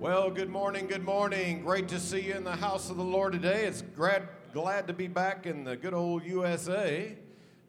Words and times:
Well, 0.00 0.30
good 0.30 0.48
morning, 0.48 0.86
good 0.86 1.04
morning. 1.04 1.60
Great 1.60 1.88
to 1.88 2.00
see 2.00 2.20
you 2.20 2.32
in 2.32 2.42
the 2.42 2.56
house 2.56 2.88
of 2.88 2.96
the 2.96 3.04
Lord 3.04 3.34
today. 3.34 3.66
It's 3.66 3.82
glad, 3.82 4.26
glad 4.50 4.86
to 4.86 4.94
be 4.94 5.08
back 5.08 5.44
in 5.44 5.62
the 5.62 5.76
good 5.76 5.92
old 5.92 6.24
USA. 6.24 7.14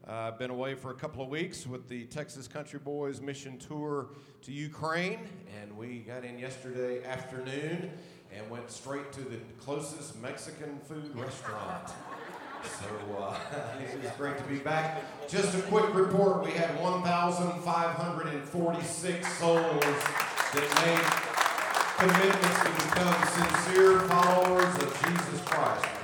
Uh, 0.07 0.13
I've 0.13 0.39
been 0.39 0.49
away 0.49 0.75
for 0.75 0.91
a 0.91 0.93
couple 0.93 1.21
of 1.21 1.27
weeks 1.27 1.67
with 1.67 1.89
the 1.89 2.05
Texas 2.05 2.47
Country 2.47 2.79
Boys 2.79 3.19
mission 3.19 3.57
tour 3.57 4.11
to 4.43 4.53
Ukraine, 4.53 5.19
and 5.61 5.75
we 5.75 6.05
got 6.07 6.23
in 6.23 6.39
yesterday 6.39 7.03
afternoon 7.03 7.91
and 8.33 8.49
went 8.49 8.71
straight 8.71 9.11
to 9.11 9.19
the 9.19 9.39
closest 9.59 10.17
Mexican 10.21 10.79
food 10.87 11.13
restaurant. 11.13 11.89
So 12.63 12.85
uh, 13.19 13.35
it's 14.03 14.15
great 14.15 14.37
to 14.37 14.43
be 14.45 14.59
back. 14.59 15.01
Just 15.27 15.53
a 15.53 15.61
quick 15.63 15.93
report: 15.93 16.45
we 16.45 16.51
had 16.51 16.79
1,546 16.79 19.37
souls 19.37 19.83
that 20.53 20.85
made 20.85 21.20
commitments 21.97 22.59
to 22.63 22.69
become 22.69 23.27
sincere 23.27 23.99
followers 24.07 24.75
of 24.75 24.89
Jesus 25.05 25.41
Christ. 25.45 26.00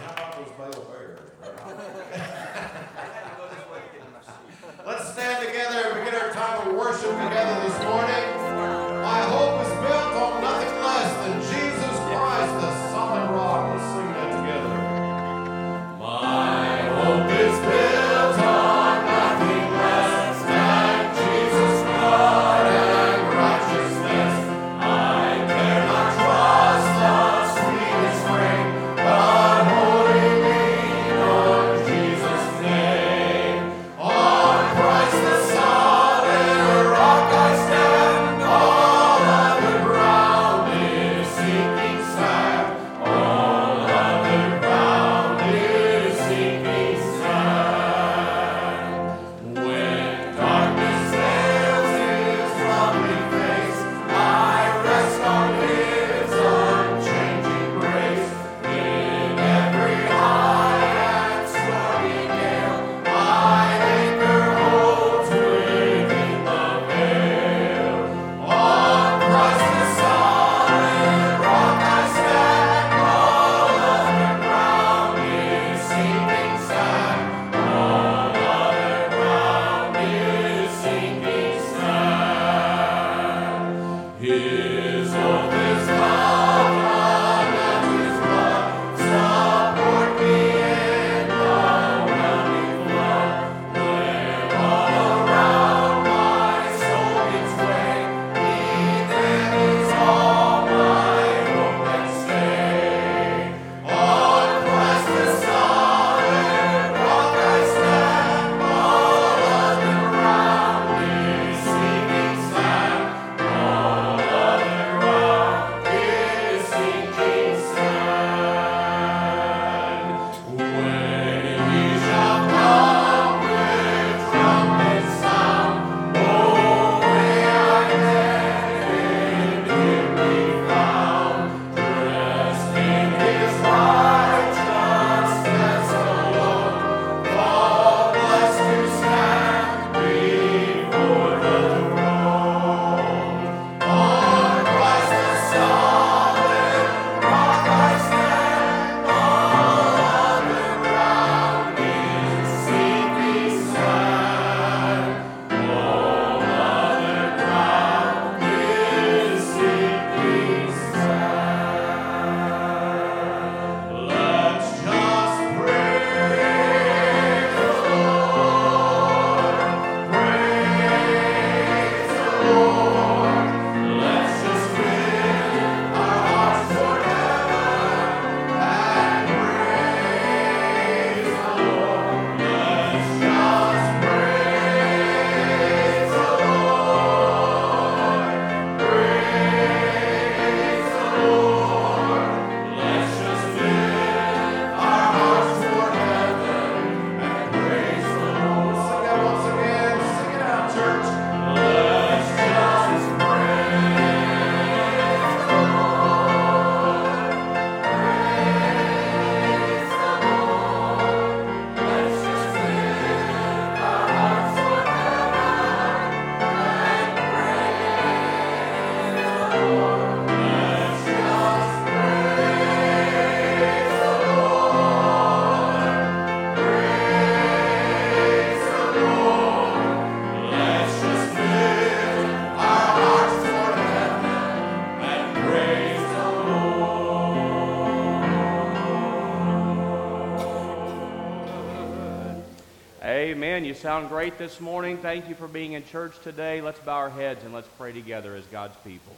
sound 243.87 244.09
great 244.09 244.37
this 244.37 244.59
morning. 244.59 244.97
Thank 244.97 245.29
you 245.29 245.35
for 245.35 245.47
being 245.47 245.72
in 245.72 245.85
church 245.85 246.19
today. 246.22 246.59
Let's 246.59 246.79
bow 246.79 246.97
our 246.97 247.09
heads 247.09 247.45
and 247.45 247.53
let's 247.53 247.69
pray 247.78 247.93
together 247.93 248.35
as 248.35 248.43
God's 248.47 248.75
people. 248.84 249.16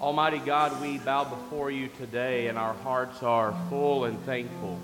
Almighty 0.00 0.40
God, 0.40 0.82
we 0.82 0.98
bow 0.98 1.22
before 1.22 1.70
you 1.70 1.88
today, 1.98 2.48
and 2.48 2.58
our 2.58 2.74
hearts 2.74 3.22
are 3.22 3.54
full 3.70 4.06
and 4.06 4.18
thankful. 4.24 4.76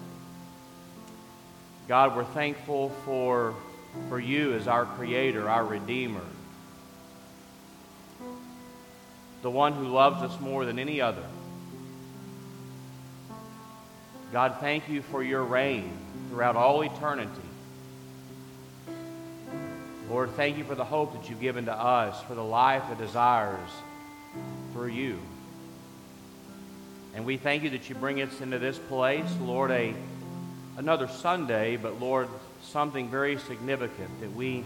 God, 1.88 2.14
we're 2.14 2.22
thankful 2.22 2.90
for, 3.04 3.56
for 4.08 4.20
you 4.20 4.54
as 4.54 4.68
our 4.68 4.84
Creator, 4.86 5.50
our 5.50 5.64
Redeemer, 5.64 6.22
the 9.42 9.50
one 9.50 9.72
who 9.72 9.88
loves 9.88 10.22
us 10.22 10.40
more 10.40 10.64
than 10.64 10.78
any 10.78 11.00
other. 11.00 11.24
God, 14.32 14.56
thank 14.60 14.88
you 14.88 15.02
for 15.02 15.22
your 15.22 15.42
reign 15.42 15.90
throughout 16.30 16.56
all 16.56 16.82
eternity. 16.82 17.30
Lord, 20.10 20.30
thank 20.30 20.58
you 20.58 20.64
for 20.64 20.74
the 20.74 20.84
hope 20.84 21.12
that 21.14 21.28
you've 21.28 21.40
given 21.40 21.66
to 21.66 21.72
us, 21.72 22.22
for 22.24 22.34
the 22.34 22.44
life 22.44 22.82
that 22.88 22.98
desires 22.98 23.70
through 24.72 24.88
you. 24.88 25.18
And 27.14 27.24
we 27.24 27.36
thank 27.36 27.62
you 27.62 27.70
that 27.70 27.88
you 27.88 27.94
bring 27.94 28.20
us 28.22 28.40
into 28.40 28.58
this 28.58 28.78
place, 28.78 29.26
Lord, 29.40 29.70
a, 29.70 29.94
another 30.76 31.08
Sunday, 31.08 31.76
but 31.76 32.00
Lord, 32.00 32.28
something 32.62 33.08
very 33.08 33.38
significant 33.38 34.20
that 34.20 34.32
we 34.34 34.64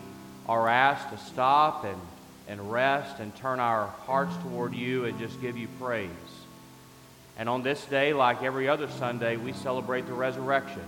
are 0.49 0.69
asked 0.69 1.11
to 1.11 1.19
stop 1.19 1.85
and, 1.85 2.00
and 2.49 2.70
rest 2.70 3.20
and 3.20 3.35
turn 3.37 3.61
our 3.61 3.87
hearts 4.06 4.35
toward 4.43 4.75
you 4.75 5.05
and 5.05 5.19
just 5.19 5.41
give 5.41 5.56
you 5.56 5.69
praise. 5.81 6.08
And 7.38 7.49
on 7.49 7.62
this 7.62 7.84
day, 7.87 8.12
like 8.12 8.43
every 8.43 8.69
other 8.69 8.88
Sunday, 8.88 9.37
we 9.37 9.52
celebrate 9.52 10.06
the 10.06 10.12
resurrection. 10.12 10.82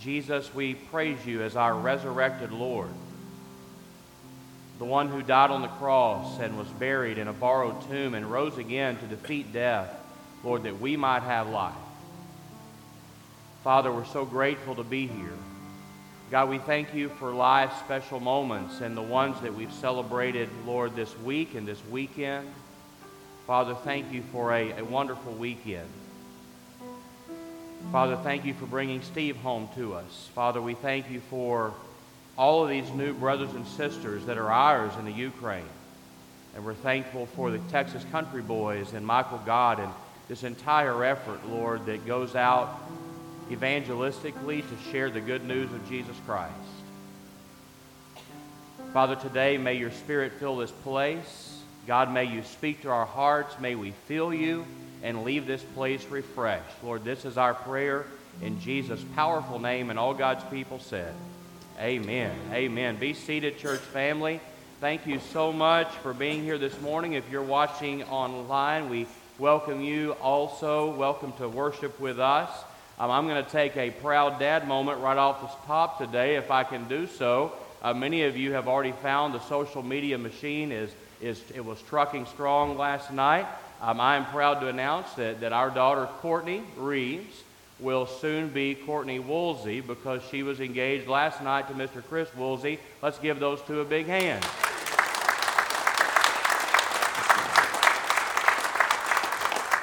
Jesus, 0.00 0.54
we 0.54 0.74
praise 0.74 1.24
you 1.26 1.42
as 1.42 1.56
our 1.56 1.74
resurrected 1.74 2.52
Lord, 2.52 2.88
the 4.78 4.84
one 4.86 5.08
who 5.08 5.22
died 5.22 5.50
on 5.50 5.60
the 5.60 5.68
cross 5.68 6.38
and 6.40 6.56
was 6.56 6.68
buried 6.68 7.18
in 7.18 7.28
a 7.28 7.34
borrowed 7.34 7.86
tomb 7.90 8.14
and 8.14 8.30
rose 8.30 8.56
again 8.56 8.96
to 8.96 9.06
defeat 9.06 9.52
death, 9.52 9.94
Lord, 10.42 10.62
that 10.62 10.80
we 10.80 10.96
might 10.96 11.22
have 11.22 11.50
life. 11.50 11.74
Father, 13.62 13.92
we're 13.92 14.06
so 14.06 14.24
grateful 14.24 14.74
to 14.76 14.84
be 14.84 15.06
here. 15.06 15.36
God, 16.30 16.48
we 16.48 16.58
thank 16.58 16.94
you 16.94 17.10
for 17.18 17.32
life's 17.32 17.78
special 17.80 18.20
moments 18.20 18.80
and 18.80 18.96
the 18.96 19.02
ones 19.02 19.38
that 19.42 19.54
we've 19.54 19.72
celebrated, 19.72 20.48
Lord, 20.64 20.96
this 20.96 21.18
week 21.18 21.54
and 21.56 21.68
this 21.68 21.84
weekend. 21.90 22.48
Father, 23.50 23.74
thank 23.74 24.12
you 24.12 24.22
for 24.30 24.52
a, 24.52 24.70
a 24.78 24.84
wonderful 24.84 25.32
weekend. 25.32 25.88
Father, 27.90 28.14
thank 28.14 28.44
you 28.44 28.54
for 28.54 28.66
bringing 28.66 29.02
Steve 29.02 29.36
home 29.38 29.68
to 29.74 29.94
us. 29.94 30.30
Father, 30.36 30.62
we 30.62 30.74
thank 30.74 31.10
you 31.10 31.18
for 31.18 31.74
all 32.38 32.62
of 32.62 32.70
these 32.70 32.88
new 32.92 33.12
brothers 33.12 33.50
and 33.52 33.66
sisters 33.66 34.24
that 34.26 34.38
are 34.38 34.52
ours 34.52 34.92
in 35.00 35.04
the 35.04 35.10
Ukraine. 35.10 35.66
And 36.54 36.64
we're 36.64 36.74
thankful 36.74 37.26
for 37.26 37.50
the 37.50 37.58
Texas 37.72 38.04
Country 38.12 38.40
Boys 38.40 38.92
and 38.92 39.04
Michael 39.04 39.42
God 39.44 39.80
and 39.80 39.92
this 40.28 40.44
entire 40.44 41.02
effort, 41.02 41.44
Lord, 41.48 41.86
that 41.86 42.06
goes 42.06 42.36
out 42.36 42.88
evangelistically 43.50 44.62
to 44.62 44.92
share 44.92 45.10
the 45.10 45.20
good 45.20 45.44
news 45.44 45.72
of 45.72 45.88
Jesus 45.88 46.14
Christ. 46.24 46.54
Father, 48.92 49.16
today 49.16 49.58
may 49.58 49.74
your 49.74 49.90
Spirit 49.90 50.34
fill 50.34 50.58
this 50.58 50.70
place. 50.70 51.49
God, 51.90 52.14
may 52.14 52.26
you 52.26 52.44
speak 52.44 52.82
to 52.82 52.88
our 52.88 53.04
hearts. 53.04 53.58
May 53.58 53.74
we 53.74 53.90
feel 54.06 54.32
you 54.32 54.64
and 55.02 55.24
leave 55.24 55.44
this 55.44 55.64
place 55.74 56.06
refreshed. 56.06 56.84
Lord, 56.84 57.02
this 57.02 57.24
is 57.24 57.36
our 57.36 57.52
prayer 57.52 58.06
in 58.40 58.60
Jesus' 58.60 59.04
powerful 59.16 59.58
name, 59.58 59.90
and 59.90 59.98
all 59.98 60.14
God's 60.14 60.44
people 60.52 60.78
said, 60.78 61.12
Amen. 61.80 62.30
Amen. 62.52 62.96
Be 62.96 63.12
seated, 63.12 63.58
church 63.58 63.80
family. 63.80 64.38
Thank 64.80 65.04
you 65.04 65.18
so 65.32 65.52
much 65.52 65.88
for 65.96 66.14
being 66.14 66.44
here 66.44 66.58
this 66.58 66.80
morning. 66.80 67.14
If 67.14 67.28
you're 67.28 67.42
watching 67.42 68.04
online, 68.04 68.88
we 68.88 69.08
welcome 69.40 69.80
you 69.80 70.12
also. 70.22 70.94
Welcome 70.94 71.32
to 71.38 71.48
worship 71.48 71.98
with 71.98 72.20
us. 72.20 72.50
Um, 73.00 73.10
I'm 73.10 73.26
going 73.26 73.44
to 73.44 73.50
take 73.50 73.76
a 73.76 73.90
proud 73.90 74.38
dad 74.38 74.68
moment 74.68 75.00
right 75.00 75.18
off 75.18 75.40
the 75.40 75.66
top 75.66 75.98
today, 75.98 76.36
if 76.36 76.52
I 76.52 76.62
can 76.62 76.86
do 76.86 77.08
so. 77.08 77.50
Uh, 77.82 77.94
many 77.94 78.22
of 78.22 78.36
you 78.36 78.52
have 78.52 78.68
already 78.68 78.92
found 78.92 79.34
the 79.34 79.40
social 79.40 79.82
media 79.82 80.18
machine 80.18 80.70
is, 80.70 80.92
is 81.20 81.42
it 81.54 81.64
was 81.64 81.80
trucking 81.82 82.26
strong 82.26 82.76
last 82.76 83.12
night. 83.12 83.46
Um, 83.80 84.00
I 84.00 84.16
am 84.16 84.26
proud 84.26 84.60
to 84.60 84.68
announce 84.68 85.12
that, 85.14 85.40
that 85.40 85.52
our 85.52 85.70
daughter 85.70 86.06
Courtney 86.20 86.62
Reeves 86.76 87.42
will 87.78 88.06
soon 88.06 88.48
be 88.48 88.74
Courtney 88.74 89.18
Woolsey 89.18 89.80
because 89.80 90.22
she 90.30 90.42
was 90.42 90.60
engaged 90.60 91.08
last 91.08 91.42
night 91.42 91.68
to 91.68 91.74
Mr. 91.74 92.04
Chris 92.04 92.34
Woolsey. 92.34 92.78
Let's 93.02 93.18
give 93.18 93.40
those 93.40 93.62
two 93.62 93.80
a 93.80 93.84
big 93.84 94.06
hand. 94.06 94.44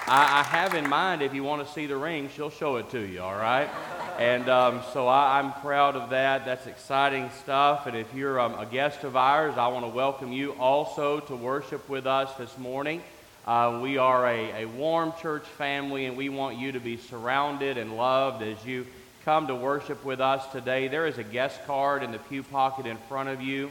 I, 0.09 0.39
I, 0.39 0.43
have 0.43 0.73
in 0.73 0.87
mind, 0.87 1.21
if 1.21 1.33
you 1.33 1.43
want 1.43 1.67
to 1.67 1.73
see 1.73 1.85
the 1.85 1.97
ring, 1.97 2.29
she'll 2.33 2.49
show 2.49 2.77
it 2.77 2.89
to 2.91 2.99
you, 2.99 3.21
all 3.21 3.35
right? 3.35 3.69
And 4.17 4.49
um, 4.49 4.81
so 4.93 5.07
I, 5.07 5.37
am 5.37 5.53
proud 5.53 5.95
of 5.95 6.09
that. 6.09 6.43
That's 6.43 6.65
exciting 6.65 7.29
stuff. 7.43 7.85
And 7.85 7.95
if 7.95 8.11
you're 8.15 8.39
um, 8.39 8.57
a 8.57 8.65
guest 8.65 9.03
of 9.03 9.15
ours, 9.15 9.59
I 9.59 9.67
want 9.67 9.85
to 9.85 9.91
welcome 9.91 10.31
you 10.31 10.53
also 10.53 11.19
to 11.19 11.35
worship 11.35 11.87
with 11.87 12.07
us 12.07 12.33
this 12.33 12.57
morning. 12.57 13.03
Uh, 13.45 13.79
we 13.83 13.99
are 13.99 14.25
a, 14.25 14.63
a 14.63 14.65
warm 14.65 15.13
church 15.21 15.43
family, 15.43 16.07
and 16.07 16.17
we 16.17 16.29
want 16.29 16.57
you 16.57 16.71
to 16.71 16.79
be 16.79 16.97
surrounded 16.97 17.77
and 17.77 17.95
loved 17.95 18.41
as 18.41 18.65
you 18.65 18.87
come 19.23 19.45
to 19.45 19.55
worship 19.55 20.03
with 20.03 20.19
us 20.19 20.43
today. 20.51 20.87
There 20.87 21.05
is 21.05 21.19
a 21.19 21.23
guest 21.23 21.63
card 21.67 22.01
in 22.01 22.11
the 22.11 22.17
pew 22.17 22.41
pocket 22.41 22.87
in 22.87 22.97
front 23.07 23.29
of 23.29 23.39
you. 23.39 23.69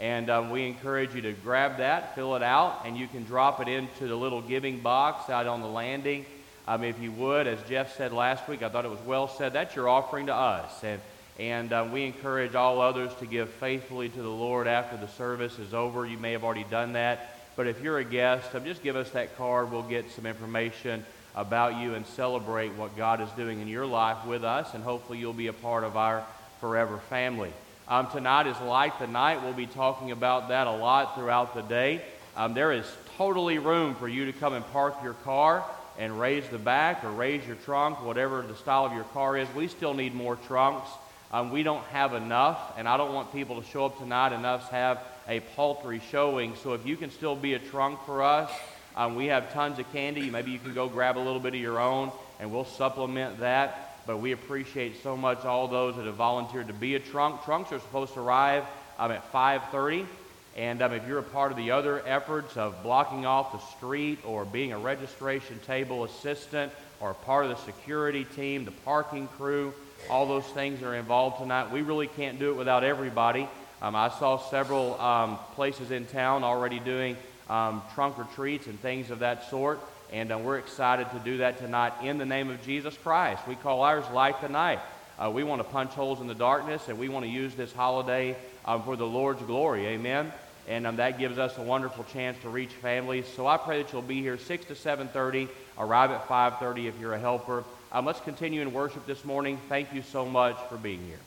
And 0.00 0.28
um, 0.28 0.50
we 0.50 0.66
encourage 0.66 1.14
you 1.14 1.22
to 1.22 1.32
grab 1.34 1.76
that, 1.76 2.16
fill 2.16 2.34
it 2.34 2.42
out, 2.42 2.80
and 2.84 2.96
you 2.96 3.06
can 3.06 3.22
drop 3.22 3.60
it 3.60 3.68
into 3.68 4.08
the 4.08 4.16
little 4.16 4.42
giving 4.42 4.80
box 4.80 5.30
out 5.30 5.46
on 5.46 5.60
the 5.60 5.68
landing. 5.68 6.26
Um, 6.66 6.82
if 6.82 6.98
you 6.98 7.12
would, 7.12 7.46
as 7.46 7.58
Jeff 7.68 7.94
said 7.96 8.12
last 8.12 8.48
week, 8.48 8.62
I 8.62 8.70
thought 8.70 8.86
it 8.86 8.90
was 8.90 9.00
well 9.00 9.28
said, 9.28 9.52
that's 9.52 9.76
your 9.76 9.88
offering 9.88 10.26
to 10.26 10.34
us. 10.34 10.82
And, 10.82 11.00
and 11.38 11.72
um, 11.74 11.92
we 11.92 12.04
encourage 12.04 12.54
all 12.54 12.80
others 12.80 13.12
to 13.20 13.26
give 13.26 13.50
faithfully 13.50 14.08
to 14.08 14.22
the 14.22 14.28
Lord 14.28 14.66
after 14.66 14.96
the 14.96 15.08
service 15.08 15.58
is 15.58 15.74
over. 15.74 16.06
You 16.06 16.16
may 16.16 16.32
have 16.32 16.42
already 16.42 16.64
done 16.64 16.94
that. 16.94 17.36
But 17.54 17.66
if 17.66 17.82
you're 17.82 17.98
a 17.98 18.04
guest, 18.04 18.54
um, 18.54 18.64
just 18.64 18.82
give 18.82 18.96
us 18.96 19.10
that 19.10 19.36
card. 19.36 19.70
We'll 19.70 19.82
get 19.82 20.10
some 20.10 20.24
information 20.24 21.04
about 21.36 21.76
you 21.76 21.94
and 21.94 22.06
celebrate 22.06 22.72
what 22.74 22.96
God 22.96 23.20
is 23.20 23.28
doing 23.32 23.60
in 23.60 23.68
your 23.68 23.84
life 23.84 24.24
with 24.24 24.42
us. 24.42 24.72
And 24.72 24.82
hopefully 24.82 25.18
you'll 25.18 25.34
be 25.34 25.48
a 25.48 25.52
part 25.52 25.84
of 25.84 25.98
our 25.98 26.24
forever 26.60 26.98
family. 27.10 27.52
Um, 27.88 28.08
tonight 28.10 28.46
is 28.46 28.58
Light 28.62 28.98
the 28.98 29.06
Night. 29.06 29.42
We'll 29.42 29.52
be 29.52 29.66
talking 29.66 30.12
about 30.12 30.48
that 30.48 30.66
a 30.66 30.72
lot 30.72 31.14
throughout 31.14 31.54
the 31.54 31.60
day. 31.60 32.00
Um, 32.36 32.54
there 32.54 32.72
is 32.72 32.90
totally 33.18 33.58
room 33.58 33.94
for 33.96 34.08
you 34.08 34.24
to 34.24 34.32
come 34.32 34.54
and 34.54 34.66
park 34.72 34.96
your 35.02 35.12
car 35.12 35.62
and 35.98 36.18
raise 36.18 36.48
the 36.48 36.58
back 36.58 37.04
or 37.04 37.10
raise 37.10 37.46
your 37.46 37.56
trunk, 37.56 38.02
whatever 38.02 38.42
the 38.42 38.56
style 38.56 38.86
of 38.86 38.92
your 38.92 39.04
car 39.04 39.36
is. 39.36 39.48
We 39.54 39.68
still 39.68 39.94
need 39.94 40.14
more 40.14 40.36
trunks. 40.36 40.88
Um, 41.32 41.50
we 41.50 41.62
don't 41.62 41.84
have 41.86 42.14
enough, 42.14 42.74
and 42.78 42.88
I 42.88 42.96
don't 42.96 43.12
want 43.12 43.32
people 43.32 43.60
to 43.60 43.68
show 43.68 43.86
up 43.86 43.98
tonight 43.98 44.32
and 44.32 44.46
us 44.46 44.68
have 44.70 45.00
a 45.28 45.40
paltry 45.40 46.00
showing. 46.10 46.54
So 46.56 46.74
if 46.74 46.86
you 46.86 46.96
can 46.96 47.10
still 47.10 47.36
be 47.36 47.54
a 47.54 47.58
trunk 47.58 48.00
for 48.06 48.22
us, 48.22 48.50
um, 48.96 49.16
we 49.16 49.26
have 49.26 49.52
tons 49.52 49.78
of 49.78 49.90
candy. 49.92 50.30
Maybe 50.30 50.52
you 50.52 50.58
can 50.58 50.74
go 50.74 50.88
grab 50.88 51.16
a 51.16 51.18
little 51.18 51.40
bit 51.40 51.54
of 51.54 51.60
your 51.60 51.80
own, 51.80 52.12
and 52.38 52.52
we'll 52.52 52.64
supplement 52.64 53.40
that 53.40 53.84
but 54.06 54.18
we 54.18 54.32
appreciate 54.32 55.02
so 55.02 55.16
much 55.16 55.44
all 55.44 55.68
those 55.68 55.96
that 55.96 56.06
have 56.06 56.14
volunteered 56.14 56.68
to 56.68 56.74
be 56.74 56.94
a 56.94 57.00
trunk. 57.00 57.42
Trunks 57.44 57.72
are 57.72 57.78
supposed 57.80 58.14
to 58.14 58.20
arrive 58.20 58.64
um, 58.98 59.10
at 59.10 59.30
5:30, 59.32 60.06
and 60.56 60.82
um, 60.82 60.92
if 60.92 61.06
you're 61.08 61.18
a 61.18 61.22
part 61.22 61.50
of 61.50 61.58
the 61.58 61.72
other 61.72 62.06
efforts 62.06 62.56
of 62.56 62.80
blocking 62.82 63.26
off 63.26 63.52
the 63.52 63.76
street 63.76 64.20
or 64.24 64.44
being 64.44 64.72
a 64.72 64.78
registration 64.78 65.58
table 65.66 66.04
assistant 66.04 66.70
or 67.00 67.12
part 67.12 67.44
of 67.44 67.50
the 67.50 67.56
security 67.64 68.24
team, 68.24 68.64
the 68.64 68.70
parking 68.70 69.26
crew, 69.28 69.74
all 70.08 70.26
those 70.26 70.44
things 70.44 70.82
are 70.82 70.94
involved 70.94 71.38
tonight. 71.38 71.72
We 71.72 71.82
really 71.82 72.06
can't 72.06 72.38
do 72.38 72.50
it 72.50 72.56
without 72.56 72.84
everybody. 72.84 73.48
Um, 73.82 73.96
I 73.96 74.10
saw 74.10 74.38
several 74.38 75.00
um, 75.00 75.38
places 75.54 75.90
in 75.90 76.06
town 76.06 76.44
already 76.44 76.78
doing 76.78 77.16
um, 77.50 77.82
trunk 77.94 78.18
or 78.18 78.24
treats 78.34 78.68
and 78.68 78.80
things 78.80 79.10
of 79.10 79.18
that 79.18 79.50
sort. 79.50 79.80
And 80.12 80.30
uh, 80.30 80.38
we're 80.38 80.58
excited 80.58 81.10
to 81.10 81.18
do 81.18 81.38
that 81.38 81.58
tonight 81.58 81.92
in 82.02 82.16
the 82.18 82.26
name 82.26 82.48
of 82.50 82.64
Jesus 82.64 82.96
Christ. 82.96 83.42
We 83.48 83.56
call 83.56 83.82
ours 83.82 84.04
Light 84.12 84.40
the 84.40 84.48
Night. 84.48 84.78
Uh, 85.18 85.30
we 85.30 85.42
want 85.42 85.60
to 85.60 85.64
punch 85.64 85.90
holes 85.90 86.20
in 86.20 86.28
the 86.28 86.34
darkness, 86.34 86.88
and 86.88 86.98
we 86.98 87.08
want 87.08 87.24
to 87.24 87.30
use 87.30 87.54
this 87.54 87.72
holiday 87.72 88.36
um, 88.64 88.82
for 88.84 88.96
the 88.96 89.06
Lord's 89.06 89.42
glory. 89.42 89.86
Amen 89.86 90.32
and 90.68 90.86
um, 90.86 90.96
that 90.96 91.18
gives 91.18 91.38
us 91.38 91.56
a 91.58 91.62
wonderful 91.62 92.04
chance 92.04 92.40
to 92.42 92.48
reach 92.48 92.70
families. 92.70 93.26
So 93.36 93.46
I 93.46 93.56
pray 93.56 93.82
that 93.82 93.92
you'll 93.92 94.02
be 94.02 94.20
here 94.20 94.38
6 94.38 94.64
to 94.66 94.74
7.30, 94.74 95.48
arrive 95.78 96.10
at 96.10 96.26
5.30 96.26 96.86
if 96.88 96.98
you're 96.98 97.14
a 97.14 97.18
helper. 97.18 97.64
Um, 97.92 98.06
let's 98.06 98.20
continue 98.20 98.62
in 98.62 98.72
worship 98.72 99.06
this 99.06 99.24
morning. 99.24 99.60
Thank 99.68 99.92
you 99.92 100.02
so 100.02 100.24
much 100.24 100.56
for 100.68 100.76
being 100.76 101.00
here. 101.06 101.18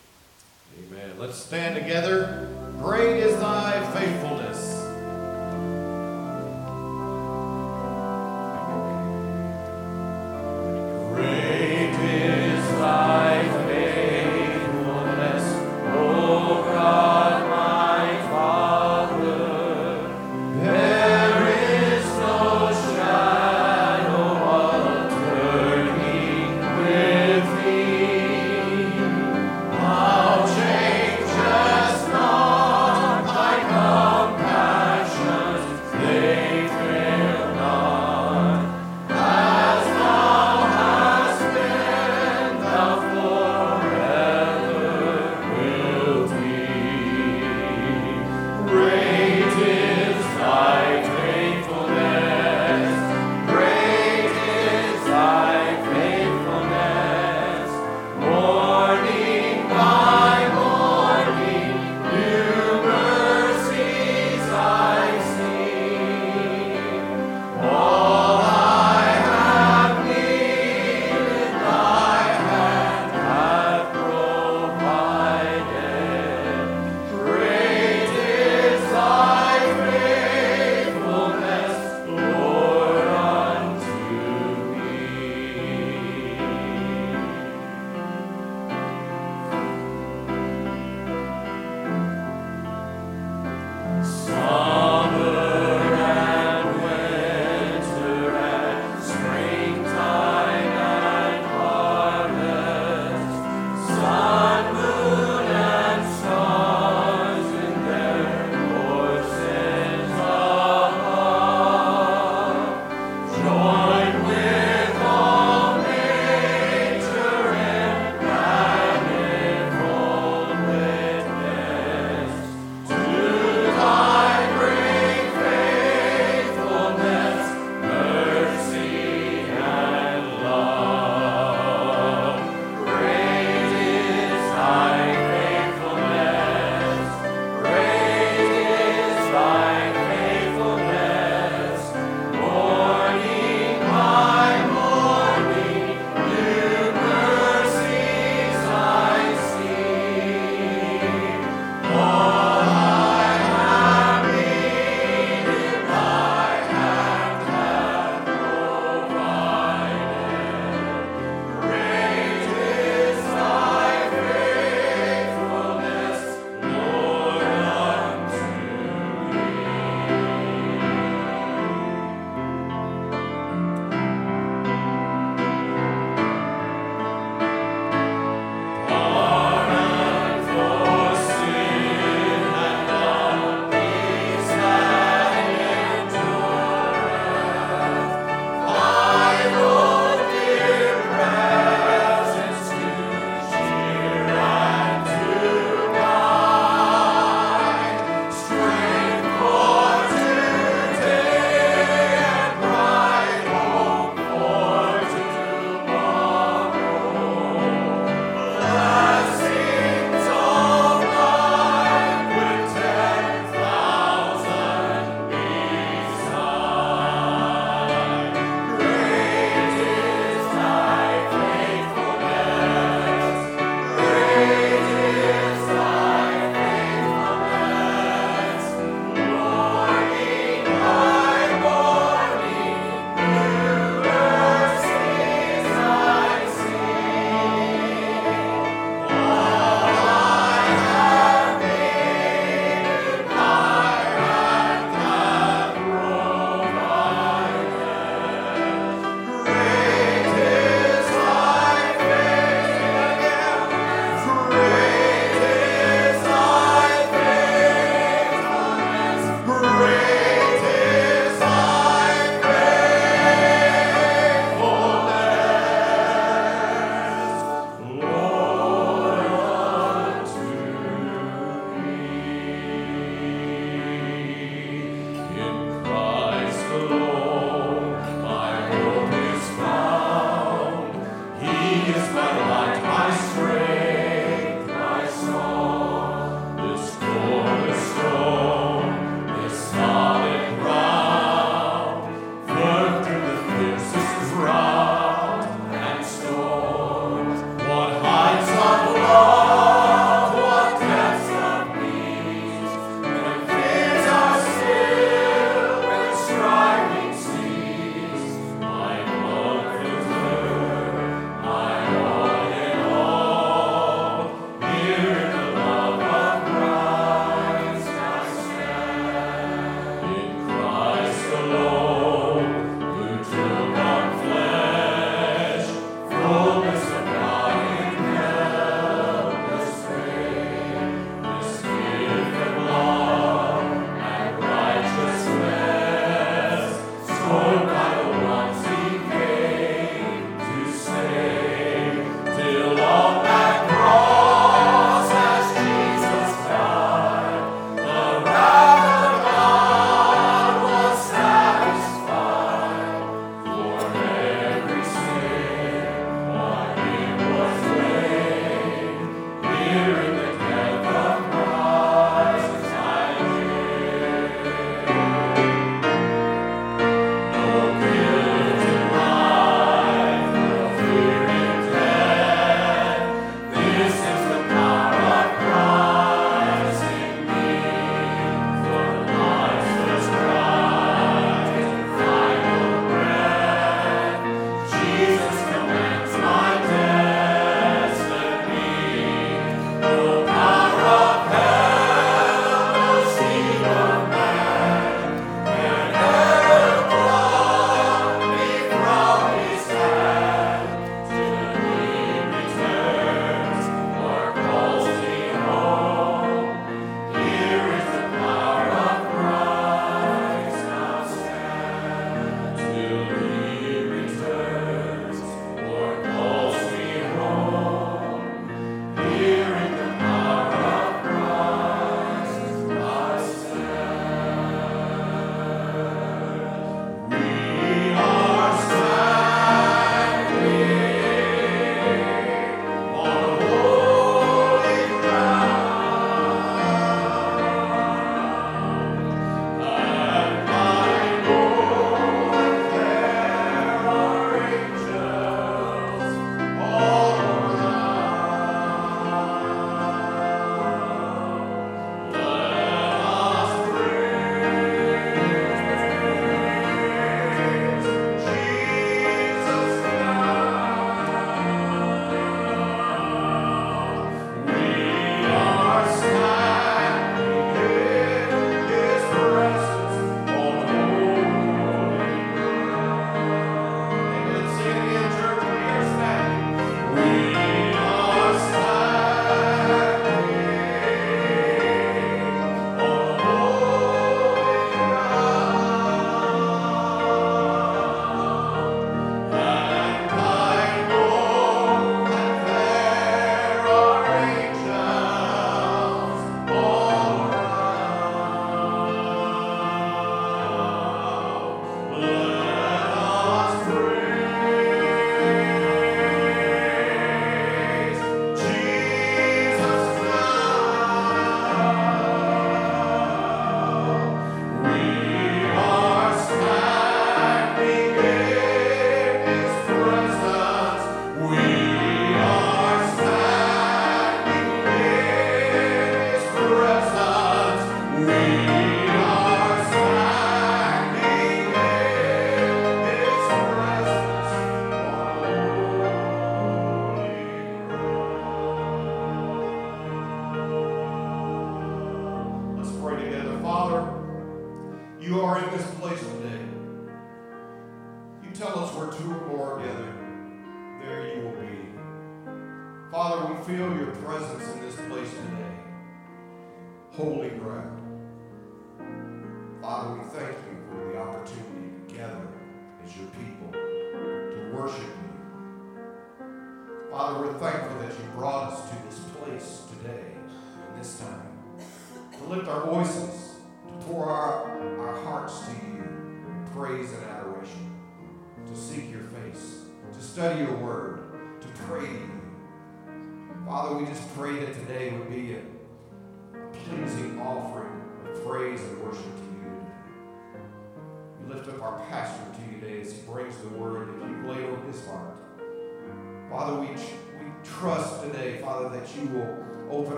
Amen. 0.89 1.17
Let's 1.17 1.35
stand 1.35 1.75
together. 1.75 2.49
Great 2.79 3.21
is 3.21 3.39
thy 3.39 3.83
faithfulness. 3.93 4.83
Great. 11.13 11.46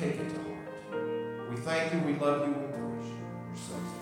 Take 0.00 0.14
it 0.14 0.30
to 0.30 0.36
heart. 0.36 1.50
We 1.50 1.56
thank 1.56 1.92
you, 1.92 1.98
we 2.00 2.14
love 2.14 2.48
you, 2.48 2.54
we 2.54 2.66
praise 2.68 3.06
you. 3.06 3.18
Your 3.48 3.56
son's. 3.68 3.92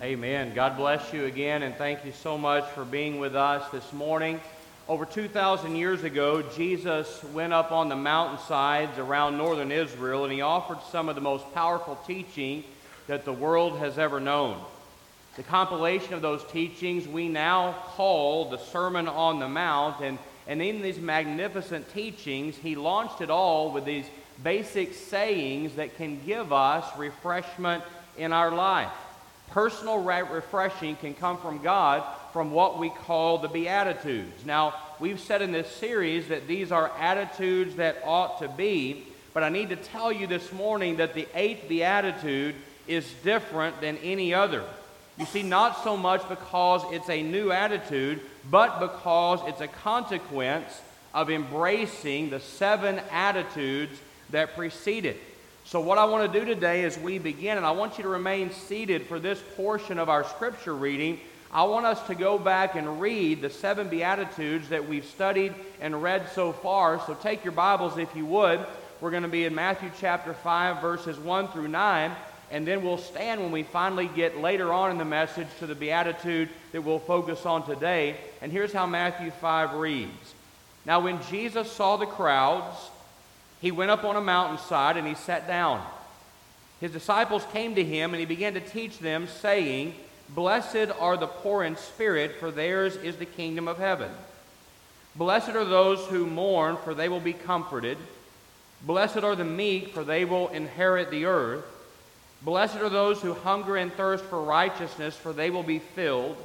Amen. 0.00 0.14
Amen. 0.44 0.54
God 0.54 0.76
bless 0.76 1.12
you 1.12 1.24
again, 1.24 1.64
and 1.64 1.74
thank 1.74 2.04
you 2.04 2.12
so 2.12 2.38
much 2.38 2.64
for 2.70 2.84
being 2.84 3.18
with 3.18 3.34
us 3.34 3.68
this 3.72 3.92
morning. 3.92 4.40
Over 4.86 5.04
2,000 5.04 5.74
years 5.74 6.04
ago, 6.04 6.42
Jesus 6.42 7.24
went 7.32 7.52
up 7.52 7.72
on 7.72 7.88
the 7.88 7.96
mountainsides 7.96 8.98
around 8.98 9.36
northern 9.36 9.72
Israel 9.72 10.24
and 10.24 10.32
he 10.32 10.42
offered 10.42 10.78
some 10.92 11.08
of 11.08 11.16
the 11.16 11.20
most 11.20 11.52
powerful 11.54 11.98
teaching 12.06 12.62
that 13.08 13.24
the 13.24 13.32
world 13.32 13.78
has 13.78 13.98
ever 13.98 14.20
known. 14.20 14.62
The 15.36 15.42
compilation 15.42 16.14
of 16.14 16.22
those 16.22 16.44
teachings 16.52 17.08
we 17.08 17.28
now 17.28 17.72
call 17.96 18.50
the 18.50 18.58
Sermon 18.58 19.08
on 19.08 19.40
the 19.40 19.48
Mount, 19.48 20.00
and, 20.02 20.18
and 20.46 20.60
in 20.60 20.82
these 20.82 20.98
magnificent 20.98 21.92
teachings, 21.92 22.56
he 22.56 22.76
launched 22.76 23.20
it 23.20 23.30
all 23.30 23.70
with 23.70 23.84
these 23.84 24.06
basic 24.42 24.94
sayings 24.94 25.76
that 25.76 25.96
can 25.96 26.20
give 26.24 26.52
us 26.52 26.84
refreshment 26.98 27.82
in 28.18 28.32
our 28.32 28.50
life. 28.50 28.92
Personal 29.50 30.02
refreshing 30.02 30.96
can 30.96 31.14
come 31.14 31.38
from 31.38 31.62
God 31.62 32.02
from 32.32 32.50
what 32.50 32.78
we 32.78 32.90
call 32.90 33.38
the 33.38 33.48
Beatitudes. 33.48 34.44
Now, 34.44 34.74
we've 34.98 35.20
said 35.20 35.40
in 35.40 35.52
this 35.52 35.70
series 35.70 36.28
that 36.28 36.48
these 36.48 36.72
are 36.72 36.90
attitudes 36.98 37.76
that 37.76 37.98
ought 38.04 38.40
to 38.40 38.48
be, 38.48 39.04
but 39.32 39.42
I 39.42 39.48
need 39.48 39.68
to 39.70 39.76
tell 39.76 40.10
you 40.10 40.26
this 40.26 40.52
morning 40.52 40.96
that 40.96 41.14
the 41.14 41.28
eighth 41.34 41.68
Beatitude 41.68 42.56
is 42.86 43.06
different 43.22 43.80
than 43.80 43.96
any 43.98 44.34
other. 44.34 44.64
You 45.16 45.26
see, 45.26 45.42
not 45.44 45.84
so 45.84 45.96
much 45.96 46.28
because 46.28 46.82
it's 46.92 47.08
a 47.08 47.22
new 47.22 47.52
attitude, 47.52 48.20
but 48.50 48.80
because 48.80 49.40
it's 49.46 49.60
a 49.60 49.68
consequence 49.68 50.80
of 51.12 51.30
embracing 51.30 52.30
the 52.30 52.40
seven 52.40 53.00
attitudes 53.10 53.96
that 54.30 54.56
precede 54.56 55.04
it. 55.04 55.20
So, 55.64 55.80
what 55.80 55.98
I 55.98 56.04
want 56.04 56.30
to 56.30 56.40
do 56.40 56.44
today 56.44 56.84
as 56.84 56.98
we 56.98 57.18
begin, 57.18 57.56
and 57.56 57.64
I 57.64 57.70
want 57.70 57.96
you 57.96 58.02
to 58.02 58.10
remain 58.10 58.50
seated 58.50 59.06
for 59.06 59.20
this 59.20 59.40
portion 59.56 59.98
of 59.98 60.08
our 60.08 60.24
scripture 60.24 60.74
reading, 60.74 61.20
I 61.52 61.62
want 61.62 61.86
us 61.86 62.04
to 62.08 62.16
go 62.16 62.36
back 62.36 62.74
and 62.74 63.00
read 63.00 63.40
the 63.40 63.48
seven 63.48 63.88
Beatitudes 63.88 64.68
that 64.70 64.88
we've 64.88 65.06
studied 65.06 65.54
and 65.80 66.02
read 66.02 66.28
so 66.34 66.52
far. 66.52 67.00
So, 67.06 67.14
take 67.14 67.44
your 67.44 67.52
Bibles 67.52 67.96
if 67.96 68.14
you 68.16 68.26
would. 68.26 68.66
We're 69.00 69.12
going 69.12 69.22
to 69.22 69.28
be 69.28 69.44
in 69.44 69.54
Matthew 69.54 69.90
chapter 70.00 70.34
5, 70.34 70.82
verses 70.82 71.18
1 71.18 71.48
through 71.48 71.68
9, 71.68 72.12
and 72.54 72.64
then 72.64 72.84
we'll 72.84 72.98
stand 72.98 73.40
when 73.40 73.50
we 73.50 73.64
finally 73.64 74.06
get 74.06 74.38
later 74.40 74.72
on 74.72 74.92
in 74.92 74.96
the 74.96 75.04
message 75.04 75.48
to 75.58 75.66
the 75.66 75.74
Beatitude 75.74 76.48
that 76.70 76.82
we'll 76.82 77.00
focus 77.00 77.44
on 77.44 77.66
today. 77.66 78.16
And 78.40 78.52
here's 78.52 78.72
how 78.72 78.86
Matthew 78.86 79.32
5 79.32 79.74
reads 79.74 80.34
Now, 80.86 81.00
when 81.00 81.20
Jesus 81.24 81.68
saw 81.72 81.96
the 81.96 82.06
crowds, 82.06 82.76
he 83.60 83.72
went 83.72 83.90
up 83.90 84.04
on 84.04 84.14
a 84.14 84.20
mountainside 84.20 84.96
and 84.96 85.04
he 85.04 85.16
sat 85.16 85.48
down. 85.48 85.84
His 86.80 86.92
disciples 86.92 87.44
came 87.52 87.74
to 87.74 87.82
him 87.82 88.14
and 88.14 88.20
he 88.20 88.24
began 88.24 88.54
to 88.54 88.60
teach 88.60 89.00
them, 89.00 89.26
saying, 89.26 89.92
Blessed 90.28 90.92
are 91.00 91.16
the 91.16 91.26
poor 91.26 91.64
in 91.64 91.74
spirit, 91.76 92.36
for 92.38 92.52
theirs 92.52 92.94
is 92.94 93.16
the 93.16 93.26
kingdom 93.26 93.66
of 93.66 93.78
heaven. 93.78 94.12
Blessed 95.16 95.56
are 95.56 95.64
those 95.64 96.06
who 96.06 96.24
mourn, 96.24 96.76
for 96.84 96.94
they 96.94 97.08
will 97.08 97.18
be 97.18 97.32
comforted. 97.32 97.98
Blessed 98.82 99.24
are 99.24 99.34
the 99.34 99.42
meek, 99.42 99.88
for 99.88 100.04
they 100.04 100.24
will 100.24 100.50
inherit 100.50 101.10
the 101.10 101.24
earth. 101.24 101.64
Blessed 102.44 102.76
are 102.76 102.90
those 102.90 103.22
who 103.22 103.32
hunger 103.32 103.76
and 103.76 103.92
thirst 103.92 104.22
for 104.24 104.42
righteousness, 104.42 105.16
for 105.16 105.32
they 105.32 105.48
will 105.48 105.62
be 105.62 105.78
filled. 105.78 106.36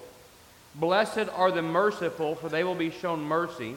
Blessed 0.75 1.29
are 1.35 1.51
the 1.51 1.61
merciful, 1.61 2.35
for 2.35 2.47
they 2.47 2.63
will 2.63 2.75
be 2.75 2.89
shown 2.89 3.21
mercy. 3.21 3.75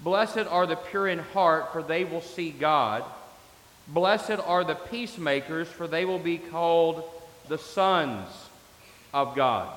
Blessed 0.00 0.46
are 0.50 0.66
the 0.66 0.76
pure 0.76 1.08
in 1.08 1.20
heart, 1.20 1.72
for 1.72 1.82
they 1.82 2.04
will 2.04 2.20
see 2.20 2.50
God. 2.50 3.02
Blessed 3.88 4.40
are 4.44 4.62
the 4.62 4.74
peacemakers, 4.74 5.68
for 5.68 5.86
they 5.86 6.04
will 6.04 6.18
be 6.18 6.36
called 6.36 7.02
the 7.48 7.58
sons 7.58 8.28
of 9.14 9.34
God. 9.34 9.68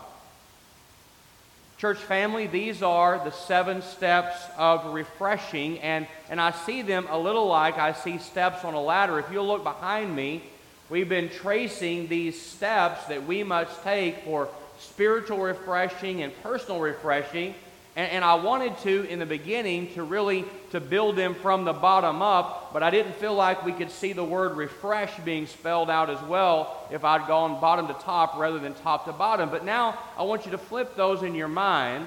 Church 1.77 1.99
family, 1.99 2.47
these 2.47 2.81
are 2.81 3.23
the 3.23 3.31
seven 3.31 3.81
steps 3.81 4.35
of 4.57 4.93
refreshing, 4.93 5.79
and, 5.79 6.07
and 6.29 6.41
I 6.41 6.51
see 6.51 6.81
them 6.81 7.07
a 7.09 7.17
little 7.17 7.47
like 7.47 7.77
I 7.77 7.93
see 7.93 8.17
steps 8.17 8.65
on 8.65 8.73
a 8.73 8.81
ladder. 8.81 9.19
If 9.19 9.31
you'll 9.31 9.47
look 9.47 9.63
behind 9.63 10.15
me, 10.15 10.43
we've 10.89 11.09
been 11.09 11.29
tracing 11.29 12.07
these 12.07 12.39
steps 12.39 13.05
that 13.05 13.25
we 13.25 13.43
must 13.43 13.83
take 13.83 14.23
for 14.23 14.49
spiritual 14.79 15.39
refreshing 15.39 16.21
and 16.21 16.33
personal 16.43 16.79
refreshing 16.79 17.55
and, 17.95 18.11
and, 18.11 18.25
I 18.25 18.33
wanted 18.33 18.77
to, 18.79 19.07
in 19.07 19.19
the 19.19 19.25
beginning, 19.25 19.93
to 19.93 20.03
really 20.03 20.43
to 20.71 20.81
build 20.81 21.15
them 21.15 21.33
from 21.33 21.63
the 21.63 21.71
bottom 21.71 22.21
up, 22.21 22.73
but 22.73 22.83
I 22.83 22.89
didn't 22.89 23.15
feel 23.15 23.33
like 23.33 23.63
we 23.63 23.71
could 23.71 23.89
see 23.89 24.11
the 24.11 24.23
word 24.23 24.57
refresh 24.57 25.17
being 25.19 25.47
spelled 25.47 25.89
out 25.89 26.09
as 26.09 26.21
well 26.23 26.75
if 26.91 27.05
I'd 27.05 27.25
gone 27.25 27.61
bottom 27.61 27.87
to 27.87 27.93
top 27.93 28.37
rather 28.37 28.59
than 28.59 28.73
top 28.73 29.05
to 29.05 29.13
bottom. 29.13 29.49
But 29.49 29.63
now 29.63 29.97
I 30.17 30.23
want 30.23 30.43
you 30.43 30.51
to 30.51 30.57
flip 30.57 30.97
those 30.97 31.23
in 31.23 31.35
your 31.35 31.47
mind 31.47 32.05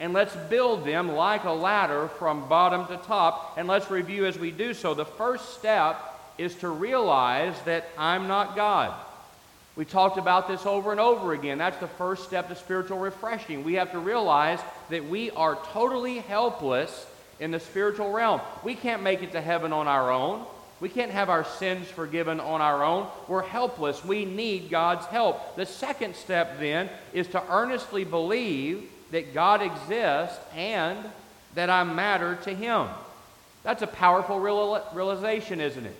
and 0.00 0.12
let's 0.12 0.36
build 0.50 0.84
them 0.84 1.12
like 1.12 1.44
a 1.44 1.50
ladder 1.50 2.08
from 2.18 2.46
bottom 2.46 2.86
to 2.88 2.98
top. 3.06 3.54
And 3.56 3.66
let's 3.66 3.90
review 3.90 4.26
as 4.26 4.38
we 4.38 4.50
do 4.50 4.74
so. 4.74 4.92
The 4.92 5.06
first 5.06 5.54
step 5.54 6.11
is 6.38 6.54
to 6.56 6.68
realize 6.68 7.54
that 7.64 7.86
I'm 7.96 8.28
not 8.28 8.56
God. 8.56 8.94
We 9.74 9.84
talked 9.86 10.18
about 10.18 10.48
this 10.48 10.66
over 10.66 10.90
and 10.90 11.00
over 11.00 11.32
again. 11.32 11.58
That's 11.58 11.78
the 11.78 11.86
first 11.86 12.24
step 12.24 12.48
to 12.48 12.56
spiritual 12.56 12.98
refreshing. 12.98 13.64
We 13.64 13.74
have 13.74 13.92
to 13.92 13.98
realize 13.98 14.60
that 14.90 15.08
we 15.08 15.30
are 15.30 15.58
totally 15.72 16.18
helpless 16.18 17.06
in 17.40 17.50
the 17.50 17.60
spiritual 17.60 18.12
realm. 18.12 18.40
We 18.62 18.74
can't 18.74 19.02
make 19.02 19.22
it 19.22 19.32
to 19.32 19.40
heaven 19.40 19.72
on 19.72 19.88
our 19.88 20.10
own. 20.10 20.44
We 20.80 20.88
can't 20.88 21.12
have 21.12 21.30
our 21.30 21.44
sins 21.44 21.88
forgiven 21.88 22.38
on 22.40 22.60
our 22.60 22.82
own. 22.84 23.06
We're 23.28 23.42
helpless. 23.42 24.04
We 24.04 24.24
need 24.24 24.68
God's 24.68 25.06
help. 25.06 25.56
The 25.56 25.64
second 25.64 26.16
step 26.16 26.58
then 26.58 26.90
is 27.14 27.28
to 27.28 27.42
earnestly 27.50 28.04
believe 28.04 28.90
that 29.12 29.32
God 29.32 29.62
exists 29.62 30.38
and 30.54 30.98
that 31.54 31.70
I 31.70 31.84
matter 31.84 32.36
to 32.44 32.54
Him. 32.54 32.88
That's 33.62 33.82
a 33.82 33.86
powerful 33.86 34.40
real- 34.40 34.84
realization, 34.92 35.60
isn't 35.60 35.86
it? 35.86 35.96